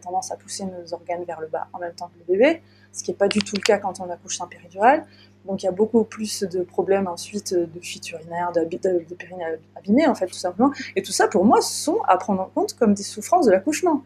[0.00, 3.02] tendance à pousser nos organes vers le bas en même temps que le bébé, ce
[3.02, 5.04] qui n'est pas du tout le cas quand on accouche sans péridurale.
[5.46, 9.44] Donc il y a beaucoup plus de problèmes ensuite de fuite urinaire, de, de, périnée
[9.74, 10.70] abîmée, en fait, tout simplement.
[10.94, 14.02] Et tout ça, pour moi, sont à prendre en compte comme des souffrances de l'accouchement.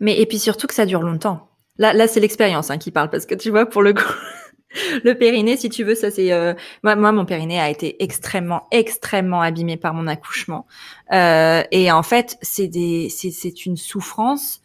[0.00, 1.46] Mais et puis surtout que ça dure longtemps.
[1.76, 4.02] Là, là c'est l'expérience hein, qui parle, parce que tu vois, pour le coup,
[5.04, 8.66] le périnée, si tu veux, ça c'est euh, moi, moi, mon périnée a été extrêmement,
[8.70, 10.66] extrêmement abîmé par mon accouchement.
[11.12, 14.62] Euh, et en fait, c'est des, c'est une souffrance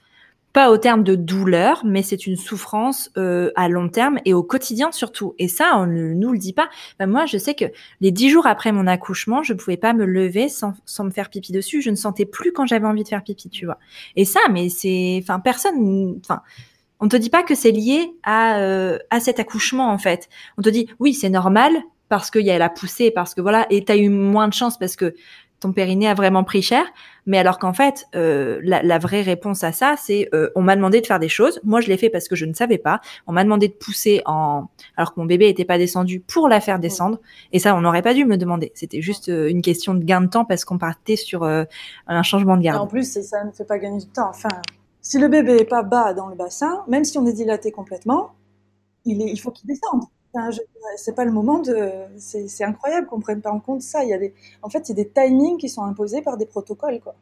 [0.54, 4.44] pas au terme de douleur, mais c'est une souffrance euh, à long terme et au
[4.44, 5.34] quotidien surtout.
[5.40, 6.70] Et ça, on ne nous le dit pas.
[7.00, 7.66] Ben, moi, je sais que
[8.02, 11.10] les dix jours après mon accouchement, je ne pouvais pas me lever sans, sans me
[11.10, 11.82] faire pipi dessus.
[11.82, 13.80] Je ne sentais plus quand j'avais envie de faire pipi, tu vois.
[14.16, 16.44] Et ça, mais c'est, enfin, personne, enfin,
[17.04, 20.30] on te dit pas que c'est lié à euh, à cet accouchement en fait.
[20.58, 21.74] On te dit oui, c'est normal
[22.08, 24.54] parce qu'il y a la poussée, parce que voilà, et tu as eu moins de
[24.54, 25.14] chance parce que
[25.60, 26.86] ton périnée a vraiment pris cher.
[27.26, 31.02] Mais alors qu'en fait, euh, la, vraie réponse à ça, c'est euh, on m'a demandé
[31.02, 31.60] de faire des choses.
[31.64, 33.02] Moi, je l'ai fait parce que je ne savais pas.
[33.28, 36.62] On m'a demandé de pousser en alors que mon bébé n'était pas descendu pour la
[36.62, 37.20] faire descendre.
[37.52, 38.72] Et ça, on n'aurait pas dû me demander.
[38.76, 42.56] C'était juste euh, une question de gain de temps parce qu'on partait sur un changement
[42.56, 42.82] de garde.
[42.82, 44.30] En plus, ça ne fait pas gagner du temps.
[44.30, 44.50] Enfin,
[45.04, 48.32] si le bébé est pas bas dans le bassin, même si on est dilaté complètement,
[49.06, 50.04] il, est, il faut qu'il descende
[50.98, 51.92] c'est pas le moment de.
[52.18, 54.04] C'est incroyable qu'on prenne pas en compte ça.
[54.04, 56.38] Il y a des, en fait, il y a des timings qui sont imposés par
[56.38, 57.16] des protocoles, quoi.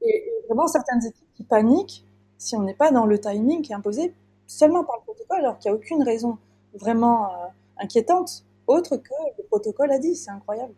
[0.00, 2.04] Et, vraiment, certaines équipes qui paniquent
[2.38, 4.14] si on n'est pas dans le timing qui est imposé
[4.46, 6.38] seulement par le protocole, alors qu'il n'y a aucune raison
[6.74, 7.46] vraiment euh,
[7.78, 10.16] inquiétante autre que le protocole a dit.
[10.16, 10.74] C'est incroyable.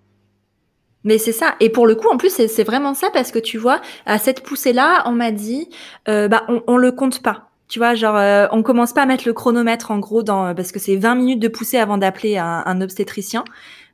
[1.05, 1.55] Mais c'est ça.
[1.61, 4.43] Et pour le coup, en plus, c'est vraiment ça parce que tu vois, à cette
[4.43, 5.69] poussée-là, on m'a dit,
[6.09, 7.51] euh, bah, on, on le compte pas.
[7.69, 10.71] Tu vois, genre, euh, on commence pas à mettre le chronomètre en gros dans parce
[10.71, 13.43] que c'est 20 minutes de poussée avant d'appeler un, un, obstétricien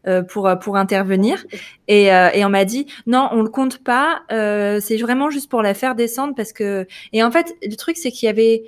[0.09, 1.45] euh, pour pour intervenir.
[1.87, 4.23] Et, euh, et on m'a dit non, on le compte pas.
[4.29, 6.87] c'est vraiment juste pour la faire descendre parce que.
[7.13, 8.65] Et en fait, le truc c'est qu'il y avait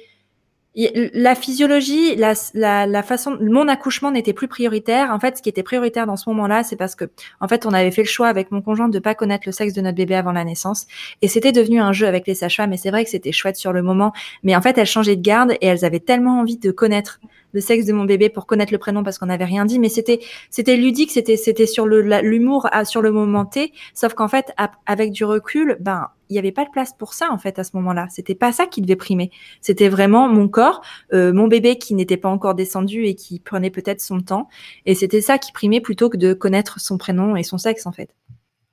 [0.74, 5.10] la physiologie, la, la, la, façon, mon accouchement n'était plus prioritaire.
[5.10, 7.04] En fait, ce qui était prioritaire dans ce moment-là, c'est parce que,
[7.40, 9.74] en fait, on avait fait le choix avec mon conjoint de pas connaître le sexe
[9.74, 10.86] de notre bébé avant la naissance,
[11.20, 12.72] et c'était devenu un jeu avec les sages-femmes.
[12.72, 14.12] Et c'est vrai que c'était chouette sur le moment,
[14.42, 17.20] mais en fait, elles changeaient de garde et elles avaient tellement envie de connaître
[17.52, 19.90] le sexe de mon bébé pour connaître le prénom parce qu'on n'avait rien dit, mais
[19.90, 20.20] c'était
[20.50, 24.54] c'était ludique, c'était c'était sur le l'humour sur le moment T, sauf qu'en fait
[24.86, 27.64] avec du recul, ben il n'y avait pas de place pour ça en fait à
[27.64, 28.06] ce moment-là.
[28.10, 29.30] C'était pas ça qui devait primer.
[29.60, 30.80] C'était vraiment mon corps,
[31.12, 34.48] euh, mon bébé qui n'était pas encore descendu et qui prenait peut-être son temps,
[34.86, 37.92] et c'était ça qui primait plutôt que de connaître son prénom et son sexe en
[37.92, 38.14] fait.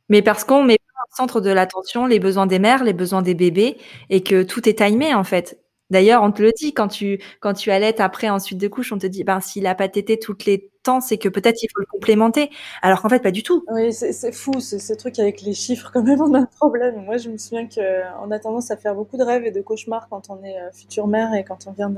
[0.07, 3.35] Mais parce qu'on met au centre de l'attention les besoins des mères, les besoins des
[3.35, 3.77] bébés,
[4.09, 5.59] et que tout est timé en fait.
[5.89, 8.99] D'ailleurs, on te le dit quand tu quand tu allaites après ensuite de couche, on
[8.99, 11.79] te dit ben s'il a pas tété toutes les temps, c'est que peut-être il faut
[11.79, 12.51] le complémenter.
[12.81, 13.65] Alors qu'en fait pas du tout.
[13.71, 17.03] Oui, c'est fou ce, ce, truc avec les chiffres quand même on a un problème.
[17.05, 17.81] Moi, je me souviens que
[18.23, 20.71] on a tendance à faire beaucoup de rêves et de cauchemars quand on est euh,
[20.71, 21.91] future mère et quand on vient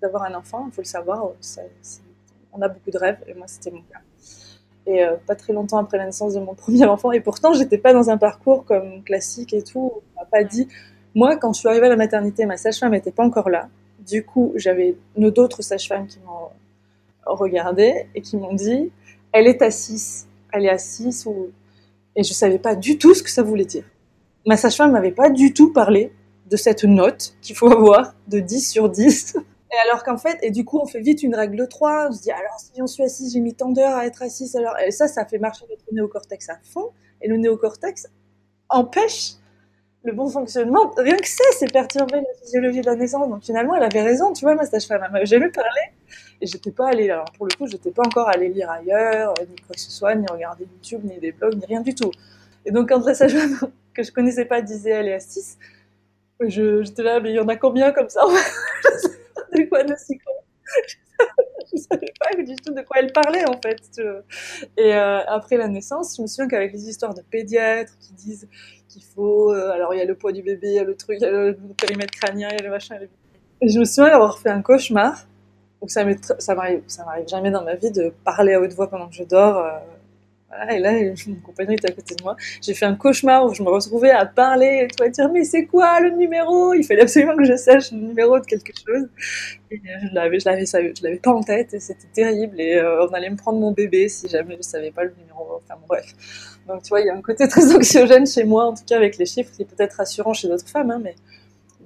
[0.00, 0.66] d'avoir un enfant.
[0.68, 1.28] Il faut le savoir.
[2.52, 4.00] on a beaucoup de rêves et moi c'était mon cas.
[4.86, 7.78] Et euh, pas très longtemps après la naissance de mon premier enfant, et pourtant j'étais
[7.78, 9.92] pas dans un parcours comme classique et tout.
[10.14, 10.68] On m'a pas dit
[11.16, 13.70] moi, quand je suis arrivée à la maternité, ma sage-femme n'était pas encore là.
[14.06, 16.50] Du coup, j'avais d'autres sages-femmes qui m'ont
[17.24, 18.92] regardé et qui m'ont dit
[19.32, 20.28] Elle est à 6.
[20.52, 21.24] Elle est à 6.
[21.24, 21.52] Ou...
[22.16, 23.84] Et je ne savais pas du tout ce que ça voulait dire.
[24.44, 26.12] Ma sage-femme m'avait pas du tout parlé
[26.50, 29.36] de cette note qu'il faut avoir de 10 sur 10.
[29.72, 32.08] Et alors qu'en fait, et du coup, on fait vite une règle de 3.
[32.10, 34.54] On se dit, alors si on suis assis, j'ai mis tant d'heures à être assis.
[34.54, 36.90] Alors, et ça, ça fait marcher notre néocortex à fond.
[37.22, 38.06] Et le néocortex
[38.68, 39.36] empêche
[40.06, 43.28] le bon fonctionnement, rien que ça, c'est perturber la physiologie de la naissance.
[43.28, 45.80] Donc finalement, elle avait raison, tu vois, ma sage-femme, m'avait jamais parlé.
[46.40, 49.44] Et j'étais pas allée, alors pour le coup, j'étais pas encore allée lire ailleurs, euh,
[49.50, 52.12] ni quoi que ce soit, ni regarder YouTube, ni des blogs, ni rien du tout.
[52.64, 55.58] Et donc quand la sage-femme que je connaissais pas disait elle est à 6,
[56.40, 58.22] j'étais là, mais il y en a combien comme ça?
[59.52, 60.18] De quoi de si
[61.72, 64.00] je savais pas du tout de quoi elle parlait en fait.
[64.76, 68.48] Et euh, après la naissance, je me souviens qu'avec les histoires de pédiatres qui disent
[68.88, 69.52] qu'il faut.
[69.52, 71.24] Euh, alors, il y a le poids du bébé, il y a le truc, il
[71.24, 72.98] y a le périmètre crânien, il y a le machin.
[73.62, 75.26] Je me souviens d'avoir fait un cauchemar.
[75.80, 76.04] Donc, ça
[76.54, 79.24] m'arrive, ça m'arrive jamais dans ma vie de parler à haute voix pendant que je
[79.24, 79.66] dors.
[80.52, 80.92] Euh, et là,
[81.26, 82.36] mon compagnon était à côté de moi.
[82.62, 85.44] J'ai fait un cauchemar où je me retrouvais à parler et tout, à dire mais
[85.44, 86.72] c'est quoi le numéro?
[86.74, 89.08] Il fallait absolument que je sache le numéro de quelque chose.
[89.70, 92.60] Et je l'avais, je l'avais, je l'avais pas en tête et c'était terrible.
[92.60, 95.60] Et euh, on allait me prendre mon bébé si jamais je savais pas le numéro.
[95.64, 96.14] Enfin bref.
[96.68, 98.96] Donc tu vois, il y a un côté très anxiogène chez moi, en tout cas
[98.96, 101.14] avec les chiffres, qui est peut-être rassurant chez d'autres femmes, hein, mais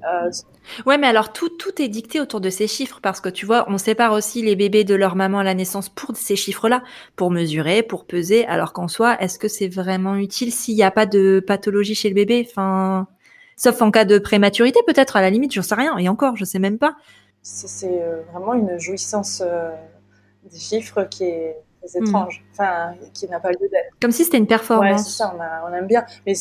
[0.05, 0.31] euh,
[0.87, 3.65] ouais, mais alors tout, tout est dicté autour de ces chiffres parce que tu vois,
[3.69, 6.83] on sépare aussi les bébés de leur maman à la naissance pour ces chiffres-là,
[7.17, 10.91] pour mesurer, pour peser, alors qu'en soi, est-ce que c'est vraiment utile s'il n'y a
[10.91, 12.47] pas de pathologie chez le bébé?
[12.49, 13.07] Enfin,
[13.57, 15.97] sauf en cas de prématurité, peut-être à la limite, j'en sais rien.
[15.99, 16.97] Et encore, je sais même pas.
[17.43, 19.71] C'est euh, vraiment une jouissance euh,
[20.51, 22.05] des chiffres qui est hmm.
[22.05, 23.95] étrange, enfin, qui n'a pas lieu d'être.
[24.01, 25.01] Comme si c'était une performance.
[25.01, 25.37] Ouais, c'est ça,
[25.67, 26.05] on, aime bien.
[26.27, 26.35] Mais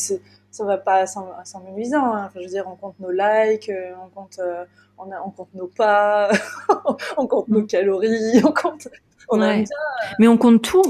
[0.50, 1.64] ça va pas sans, sans hein.
[1.68, 4.64] Enfin, je veux dire, on compte nos likes, euh, on compte, euh,
[4.98, 6.30] on, a, on, compte nos pas,
[7.16, 7.66] on compte nos hmm.
[7.66, 8.88] calories, on compte.
[9.28, 9.76] On aime bien.
[10.18, 10.82] Mais on compte tout.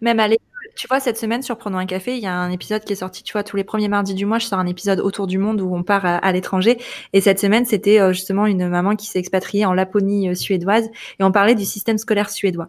[0.00, 0.28] Même à
[0.76, 2.96] tu vois, cette semaine sur Prenons un café, il y a un épisode qui est
[2.96, 5.36] sorti, tu vois, tous les premiers mardis du mois, je sors un épisode autour du
[5.36, 6.78] monde où on part à, l'étranger.
[7.12, 10.88] Et cette semaine, c'était euh, justement une maman qui s'est expatriée en Laponie euh, suédoise
[11.18, 12.68] et on parlait du système scolaire suédois.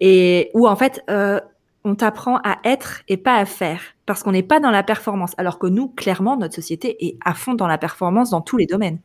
[0.00, 1.40] Et où, en fait, euh,
[1.84, 5.32] on t'apprend à être et pas à faire parce qu'on n'est pas dans la performance.
[5.36, 8.66] Alors que nous, clairement, notre société est à fond dans la performance dans tous les
[8.66, 8.98] domaines.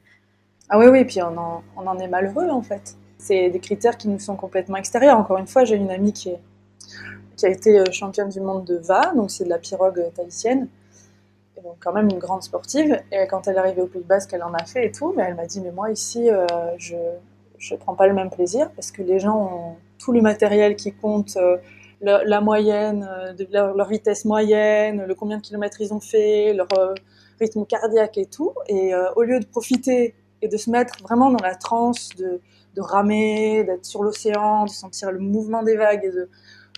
[0.70, 2.96] Ah oui, oui, puis on en, est malheureux en fait.
[3.18, 5.18] C'est des critères qui nous sont complètement extérieurs.
[5.18, 6.32] Encore une fois, j'ai une amie qui
[7.44, 10.68] a été euh, championne du monde de VA, donc c'est de la pirogue euh, tahitienne,
[11.58, 13.02] et donc quand même une grande sportive.
[13.12, 15.24] Et quand elle est arrivée au Pays Basque, elle en a fait et tout, mais
[15.24, 16.46] elle m'a dit mais moi ici euh,
[16.78, 16.96] je
[17.58, 20.94] je prends pas le même plaisir parce que les gens ont tout le matériel qui
[20.94, 21.38] compte.
[22.02, 26.68] La, moyenne, de leur, vitesse moyenne, le combien de kilomètres ils ont fait, leur
[27.40, 28.54] rythme cardiaque et tout.
[28.68, 32.42] Et au lieu de profiter et de se mettre vraiment dans la transe de,
[32.76, 36.30] de ramer, d'être sur l'océan, de sentir le mouvement des vagues et de,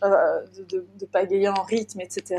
[0.03, 2.35] euh, de, de, pagayer en rythme, etc.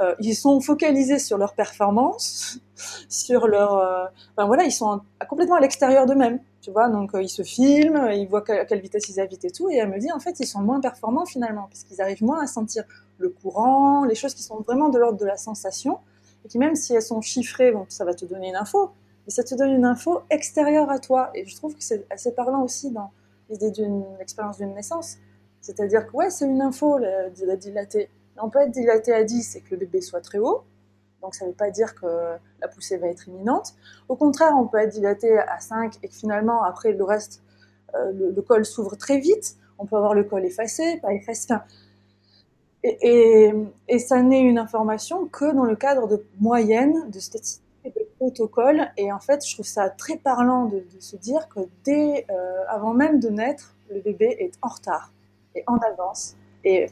[0.00, 2.60] Euh, ils sont focalisés sur leur performance,
[3.08, 6.88] sur leur, euh, voilà, ils sont complètement à l'extérieur d'eux-mêmes, tu vois.
[6.88, 9.88] Donc ils se filment, ils voient à quelle vitesse ils habitent et tout, et elle
[9.88, 12.84] me dit en fait ils sont moins performants finalement, parce qu'ils arrivent moins à sentir
[13.18, 15.98] le courant, les choses qui sont vraiment de l'ordre de la sensation,
[16.44, 18.92] et qui même si elles sont chiffrées, bon, ça va te donner une info,
[19.26, 22.32] mais ça te donne une info extérieure à toi, et je trouve que c'est assez
[22.32, 23.10] parlant aussi dans
[23.50, 25.16] l'idée d'une expérience d'une naissance
[25.60, 28.08] c'est-à-dire que ouais, c'est une info, la dilatée.
[28.40, 30.64] On peut être dilaté à 10 et que le bébé soit très haut.
[31.22, 32.06] Donc ça ne veut pas dire que
[32.60, 33.74] la poussée va être imminente.
[34.08, 37.42] Au contraire, on peut être dilaté à 5 et que finalement, après le reste,
[37.94, 39.56] euh, le, col s'ouvre très vite.
[39.78, 41.54] On peut avoir le col effacé, pas effacé.
[42.84, 43.52] et,
[43.88, 48.06] et, ça n'est une information que dans le cadre de moyenne, de statistiques et de
[48.16, 48.88] protocoles.
[48.96, 52.94] Et en fait, je trouve ça très parlant de, se dire que dès, euh, avant
[52.94, 55.12] même de naître, le bébé est en retard
[55.66, 56.36] en avance.
[56.64, 56.86] Et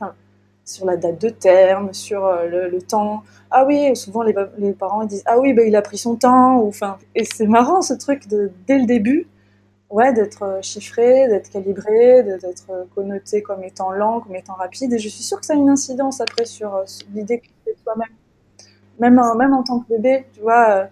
[0.66, 3.22] sur la date de terme, sur euh, le, temps.
[3.50, 4.34] Ah oui, souvent les,
[4.72, 6.58] parents disent ah oui, bah, il a pris son temps.
[6.60, 6.72] Ou
[7.14, 9.28] et c'est marrant ce truc de dès le début,
[9.90, 14.92] ouais, d'être euh, chiffré, d'être calibré, d'être euh, connoté comme étant lent, comme étant rapide.
[14.92, 18.08] Et je suis sûre que ça a une incidence après sur, l'idée que tu toi-même.
[18.98, 20.86] Même, même en tant que bébé, tu vois,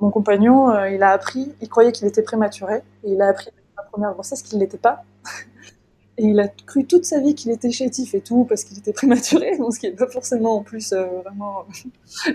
[0.00, 3.84] mon compagnon, il a appris, il croyait qu'il était prématuré, et il a appris la
[3.84, 5.04] première grossesse qu'il ne l'était pas.
[6.18, 8.92] Et il a cru toute sa vie qu'il était chétif et tout, parce qu'il était
[8.92, 11.64] prématuré, ce qui n'est pas forcément en plus euh, vraiment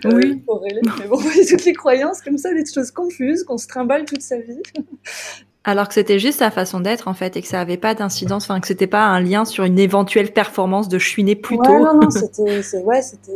[0.05, 0.41] euh, oui.
[0.45, 0.81] corrélé.
[0.99, 1.19] Mais bon,
[1.49, 4.61] toutes les croyances comme ça, des choses confuses, qu'on se trimballe toute sa vie.
[5.63, 8.45] Alors que c'était juste sa façon d'être en fait et que ça n'avait pas d'incidence,
[8.45, 11.77] enfin que c'était pas un lien sur une éventuelle performance de chouiner plus tôt.
[11.77, 13.31] non, non, c'était, ouais, c'était,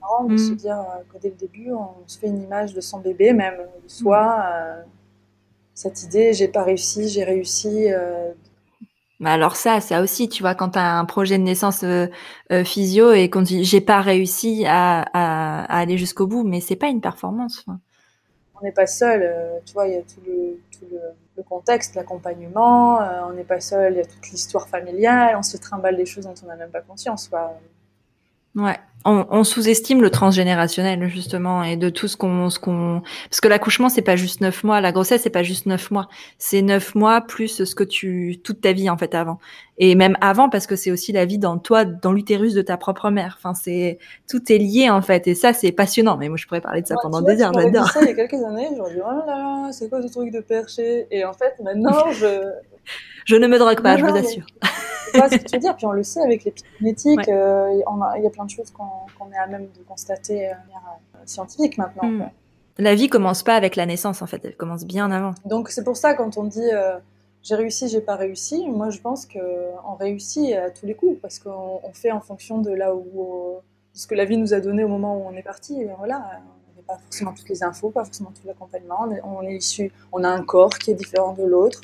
[0.00, 0.56] marrant de se mm.
[0.56, 4.38] dire euh, qu'au début on se fait une image de son bébé, même de soi.
[4.38, 4.84] Mm.
[5.74, 7.88] cette idée, j'ai pas réussi, j'ai réussi,
[9.30, 12.06] alors ça, ça aussi, tu vois, quand tu as un projet de naissance euh,
[12.50, 15.02] euh, physio et qu'on dit j'ai pas réussi à,
[15.64, 17.64] aller jusqu'au bout, mais c'est pas une performance.
[18.60, 23.32] On n'est pas seul, euh, tu vois, il y a tout le, contexte, l'accompagnement, on
[23.32, 26.34] n'est pas seul, il y a toute l'histoire familiale, on se trimballe des choses dont
[26.44, 27.28] on n'a même pas conscience.
[28.54, 33.48] Ouais, on, sous-estime le transgénérationnel justement et de tout ce qu'on, ce qu'on, parce que
[33.48, 36.94] l'accouchement c'est pas juste neuf mois, la grossesse c'est pas juste neuf mois, c'est neuf
[36.94, 39.38] mois plus ce que tu, toute ta vie en fait avant,
[39.78, 42.76] et même avant parce que c'est aussi la vie dans toi, dans l'utérus de ta
[42.76, 43.36] propre mère.
[43.38, 43.98] Enfin c'est,
[44.28, 45.26] tout est lié en fait.
[45.26, 46.16] Et ça c'est passionnant.
[46.16, 47.88] Mais moi je pourrais parler de ça pendant des heures, j'adore.
[47.88, 50.30] ça il y a quelques années, j'aurais dit oh là là, c'est quoi ce truc
[50.30, 51.06] de perché?
[51.10, 52.52] Et en fait maintenant je
[53.24, 54.46] je ne me drogue pas, je vous assure.
[55.12, 57.68] Tu vois ce que tu veux dire Puis on le sait avec l'épigénétique, euh,
[58.16, 60.82] il y a plein de choses qu'on est à même de constater de manière
[61.14, 62.08] euh, scientifique maintenant.
[62.08, 62.28] Hmm.
[62.78, 65.34] La vie commence pas avec la naissance, en fait, elle commence bien avant.
[65.44, 66.96] Donc c'est pour ça quand on dit euh,
[67.42, 71.38] j'ai réussi, j'ai pas réussi, moi je pense qu'on réussit à tous les coups parce
[71.38, 73.58] qu'on fait en fonction de là où
[73.92, 75.82] ce que la vie nous a donné au moment où on est parti.
[75.82, 76.40] Et voilà,
[76.92, 79.08] pas forcément toutes les infos, pas forcément tout l'accompagnement.
[79.24, 81.80] On est issu, on a un corps qui est différent de l'autre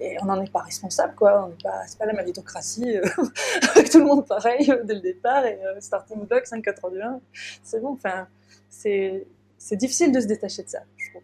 [0.00, 1.48] et on n'en est pas responsable, quoi.
[1.48, 3.02] On pas, c'est pas la méritocratie euh,
[3.74, 7.18] avec tout le monde pareil euh, dès le départ et euh, starting block 5,81.
[7.62, 8.28] C'est bon, enfin,
[8.68, 9.26] c'est,
[9.58, 11.22] c'est difficile de se détacher de ça, je trouve.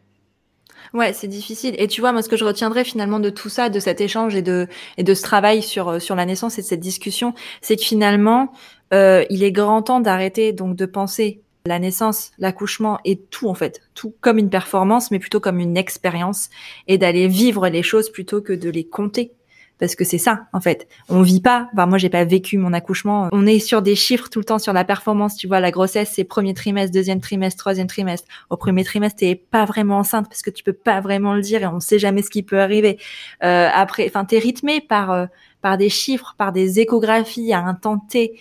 [0.92, 1.74] Ouais, c'est difficile.
[1.78, 4.34] Et tu vois, moi, ce que je retiendrai finalement de tout ça, de cet échange
[4.34, 7.76] et de et de ce travail sur sur la naissance et de cette discussion, c'est
[7.76, 8.52] que finalement,
[8.92, 13.80] il est grand temps d'arrêter donc de penser la naissance, l'accouchement et tout en fait,
[13.94, 16.50] tout comme une performance, mais plutôt comme une expérience
[16.88, 19.32] et d'aller vivre les choses plutôt que de les compter.
[19.78, 20.86] parce que c'est ça en fait.
[21.08, 21.70] On vit pas.
[21.72, 23.30] Enfin, moi, j'ai pas vécu mon accouchement.
[23.32, 25.36] On est sur des chiffres tout le temps sur la performance.
[25.36, 28.28] Tu vois, la grossesse, c'est premier trimestre, deuxième trimestre, troisième trimestre.
[28.50, 31.62] Au premier trimestre, t'es pas vraiment enceinte parce que tu peux pas vraiment le dire
[31.62, 32.98] et on sait jamais ce qui peut arriver.
[33.42, 35.24] Euh, après, enfin, t'es rythmé par euh,
[35.62, 38.34] par des chiffres, par des échographies à un temps T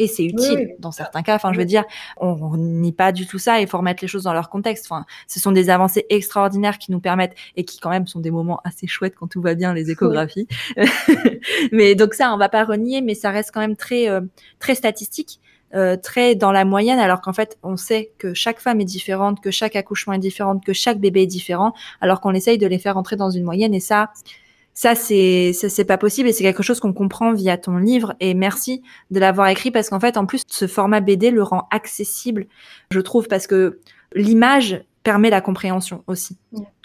[0.00, 1.34] et c'est utile dans certains cas.
[1.34, 1.84] Enfin, je veux dire,
[2.16, 3.60] on nie pas du tout ça.
[3.60, 4.86] Il faut remettre les choses dans leur contexte.
[4.90, 8.30] Enfin, ce sont des avancées extraordinaires qui nous permettent et qui quand même sont des
[8.30, 10.48] moments assez chouettes quand tout va bien, les échographies.
[11.72, 14.22] mais donc ça, on va pas renier, mais ça reste quand même très euh,
[14.58, 15.38] très statistique.
[15.72, 19.40] Euh, très dans la moyenne, alors qu'en fait, on sait que chaque femme est différente,
[19.40, 22.80] que chaque accouchement est différent, que chaque bébé est différent, alors qu'on essaye de les
[22.80, 23.72] faire entrer dans une moyenne.
[23.72, 24.10] Et ça,
[24.74, 28.34] ça c'est c'est pas possible et c'est quelque chose qu'on comprend via ton livre et
[28.34, 32.46] merci de l'avoir écrit parce qu'en fait en plus ce format BD le rend accessible
[32.90, 33.80] je trouve parce que
[34.14, 36.36] l'image permet la compréhension aussi.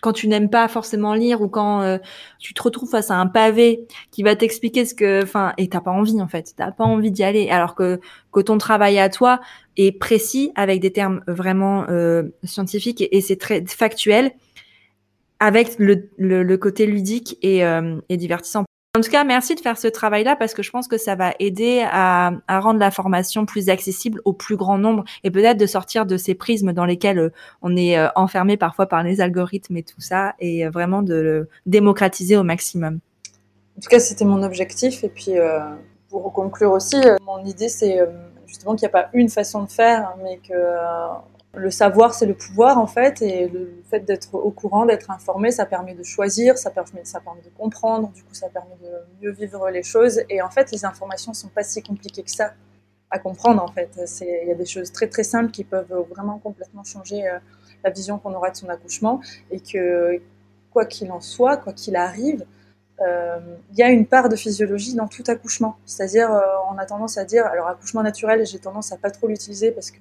[0.01, 1.97] Quand tu n'aimes pas forcément lire ou quand euh,
[2.39, 5.81] tu te retrouves face à un pavé qui va t'expliquer ce que, enfin, et t'as
[5.81, 7.99] pas envie en fait, t'as pas envie d'y aller, alors que
[8.31, 9.41] que ton travail à toi
[9.75, 14.31] est précis avec des termes vraiment euh, scientifiques et c'est très factuel
[15.45, 18.65] avec le, côté ludique et, euh, et, divertissant.
[18.97, 21.33] En tout cas, merci de faire ce travail-là parce que je pense que ça va
[21.39, 26.07] aider à, rendre la formation plus accessible au plus grand nombre et peut-être de sortir
[26.07, 27.29] de ces prismes dans lesquels euh,
[27.61, 31.49] on est euh, enfermé parfois par les algorithmes et tout ça et vraiment de le
[31.67, 32.99] démocratiser au maximum.
[33.77, 35.03] En tout cas, c'était mon objectif.
[35.03, 35.33] Et puis,
[36.09, 37.99] pour conclure aussi, mon idée, c'est
[38.47, 40.53] justement qu'il n'y a pas une façon de faire, mais que
[41.55, 45.51] le savoir, c'est le pouvoir en fait, et le fait d'être au courant, d'être informé,
[45.51, 48.91] ça permet de choisir, ça permet, de comprendre, du coup, ça permet de
[49.21, 50.21] mieux vivre les choses.
[50.29, 52.53] Et en fait, les informations sont pas si compliquées que ça
[53.11, 53.89] à comprendre en fait.
[54.21, 57.37] Il y a des choses très très simples qui peuvent vraiment complètement changer euh,
[57.83, 60.21] la vision qu'on aura de son accouchement, et que
[60.71, 62.45] quoi qu'il en soit, quoi qu'il arrive,
[63.01, 63.39] euh,
[63.71, 65.77] il y a une part de physiologie dans tout accouchement.
[65.85, 66.41] C'est-à-dire, euh,
[66.71, 69.91] on a tendance à dire, alors accouchement naturel, j'ai tendance à pas trop l'utiliser parce
[69.91, 69.97] que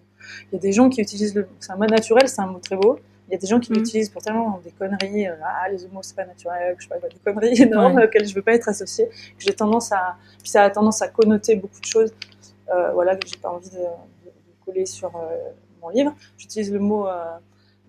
[0.51, 2.59] il y a des gens qui utilisent le, c'est un mot naturel, c'est un mot
[2.59, 2.99] très beau.
[3.29, 3.77] Il y a des gens qui mm.
[3.77, 7.09] l'utilisent pour tellement des conneries, euh, ah les homos c'est pas naturel, je sais pas
[7.09, 9.09] des conneries énormes auxquelles je veux pas être associée.
[9.39, 12.13] J'ai tendance à, puis ça a tendance à connoter beaucoup de choses,
[12.75, 14.31] euh, voilà que j'ai pas envie de, de,
[14.65, 15.13] coller sur
[15.83, 16.15] mon livre.
[16.39, 17.07] J'utilise le mot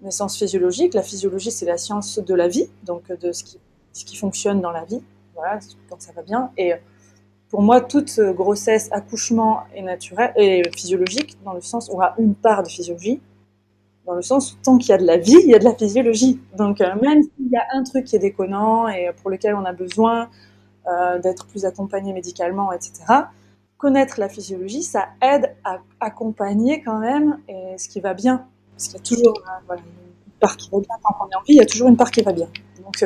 [0.01, 0.93] naissance physiologique.
[0.93, 3.59] La physiologie c'est la science de la vie, donc de ce qui
[3.95, 5.01] ce qui fonctionne dans la vie,
[5.33, 5.57] voilà,
[5.89, 6.51] quand ça va bien.
[6.57, 6.73] Et
[7.55, 12.13] pour moi, toute grossesse, accouchement est naturel et physiologique, dans le sens où on a
[12.19, 13.21] une part de physiologie,
[14.05, 15.63] dans le sens où tant qu'il y a de la vie, il y a de
[15.63, 16.41] la physiologie.
[16.57, 19.63] Donc euh, même s'il y a un truc qui est déconnant et pour lequel on
[19.63, 20.29] a besoin
[20.87, 22.91] euh, d'être plus accompagné médicalement, etc.,
[23.77, 27.39] connaître la physiologie, ça aide à accompagner quand même
[27.77, 28.45] ce qui va bien.
[28.73, 29.41] Parce qu'il y a toujours
[29.71, 30.95] euh, une part qui va bien.
[31.01, 32.49] Quand on est en vie, il y a toujours une part qui va bien.
[32.83, 33.05] Donc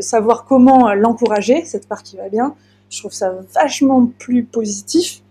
[0.00, 2.56] savoir comment l'encourager, cette part qui va bien,
[2.94, 5.22] je trouve ça vachement plus positif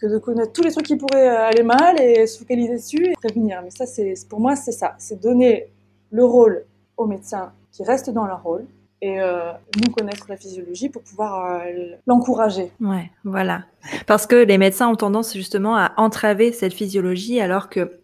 [0.00, 3.10] que de connaître tous les trucs qui pourraient euh, aller mal et se focaliser dessus
[3.10, 3.60] et prévenir.
[3.62, 5.66] Mais ça, c'est pour moi, c'est ça, c'est donner
[6.10, 6.64] le rôle
[6.96, 8.64] aux médecins qui restent dans leur rôle
[9.02, 11.62] et euh, nous connaître la physiologie pour pouvoir
[12.06, 12.70] l'encourager.
[12.80, 13.64] Ouais, voilà.
[14.06, 17.99] Parce que les médecins ont tendance justement à entraver cette physiologie alors que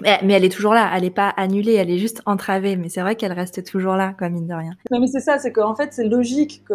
[0.00, 2.76] mais elle est toujours là, elle n'est pas annulée, elle est juste entravée.
[2.76, 4.72] Mais c'est vrai qu'elle reste toujours là, comme mine de rien.
[4.90, 6.74] Non, mais c'est ça, c'est qu'en fait, c'est logique que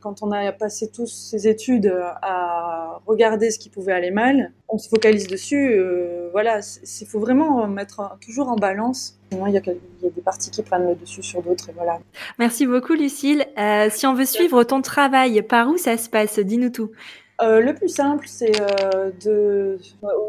[0.00, 1.92] quand on a passé tous ces études
[2.22, 5.72] à regarder ce qui pouvait aller mal, on se focalise dessus.
[5.72, 6.60] Euh, voilà,
[7.00, 9.18] il faut vraiment mettre toujours en balance.
[9.32, 11.68] Il y, a, des parties qui prennent le dessus sur d'autres.
[11.70, 11.98] Et voilà.
[12.38, 13.44] Merci beaucoup, Lucille.
[13.58, 16.38] Euh, si on veut suivre ton travail, par où ça se passe?
[16.38, 16.90] Dis-nous tout.
[17.42, 19.78] Euh, le plus simple, c'est euh, de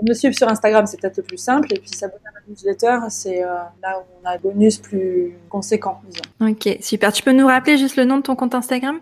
[0.08, 2.98] me suivre sur Instagram, c'est peut-être le plus simple, et puis s'abonner à ma newsletter,
[3.10, 3.48] c'est euh,
[3.82, 6.52] là où on a un bonus plus conséquent, disons.
[6.52, 7.14] Ok, super.
[7.14, 9.00] Tu peux nous rappeler juste le nom de ton compte Instagram?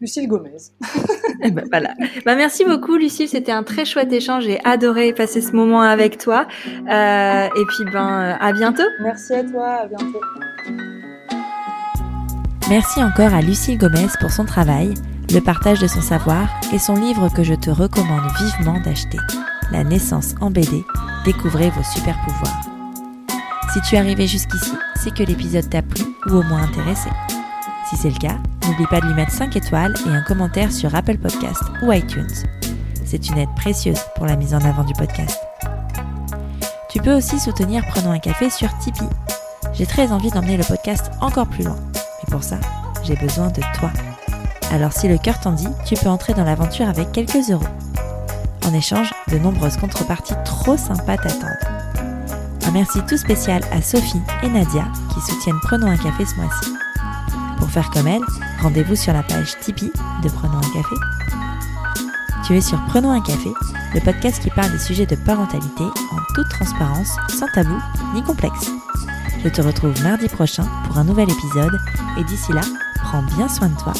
[0.00, 0.56] Lucille Gomez.
[1.42, 1.90] Eh ben, voilà.
[2.24, 3.28] Bah, merci beaucoup, Lucille.
[3.28, 4.44] C'était un très chouette échange.
[4.44, 6.46] J'ai adoré passer ce moment avec toi.
[6.64, 8.82] et puis, ben, à bientôt.
[9.02, 9.66] Merci à toi.
[9.66, 10.20] À bientôt.
[12.70, 14.94] Merci encore à Lucille Gomez pour son travail
[15.32, 19.18] le partage de son savoir et son livre que je te recommande vivement d'acheter,
[19.72, 20.84] La naissance en BD,
[21.24, 22.60] découvrez vos super pouvoirs.
[23.72, 27.10] Si tu es arrivé jusqu'ici, c'est que l'épisode t'a plu ou au moins intéressé.
[27.90, 30.94] Si c'est le cas, n'oublie pas de lui mettre 5 étoiles et un commentaire sur
[30.94, 32.30] Apple Podcast ou iTunes.
[33.04, 35.38] C'est une aide précieuse pour la mise en avant du podcast.
[36.88, 39.08] Tu peux aussi soutenir Prenons un café sur Tipeee.
[39.74, 41.76] J'ai très envie d'emmener le podcast encore plus loin.
[41.94, 42.58] Mais pour ça,
[43.04, 43.90] j'ai besoin de toi.
[44.72, 47.66] Alors si le cœur t'en dit, tu peux entrer dans l'aventure avec quelques euros.
[48.66, 51.76] En échange, de nombreuses contreparties trop sympas t'attendent.
[52.66, 56.72] Un merci tout spécial à Sophie et Nadia qui soutiennent Prenons un café ce mois-ci.
[57.58, 58.22] Pour faire comme elle,
[58.60, 59.92] rendez-vous sur la page Tipeee
[60.22, 60.96] de Prenons un café.
[62.44, 63.50] Tu es sur Prenons un café,
[63.94, 67.78] le podcast qui parle des sujets de parentalité en toute transparence, sans tabou
[68.14, 68.70] ni complexe.
[69.44, 71.78] Je te retrouve mardi prochain pour un nouvel épisode
[72.18, 72.62] et d'ici là,
[72.96, 73.92] prends bien soin de toi.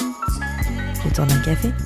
[1.07, 1.86] Retourne un café.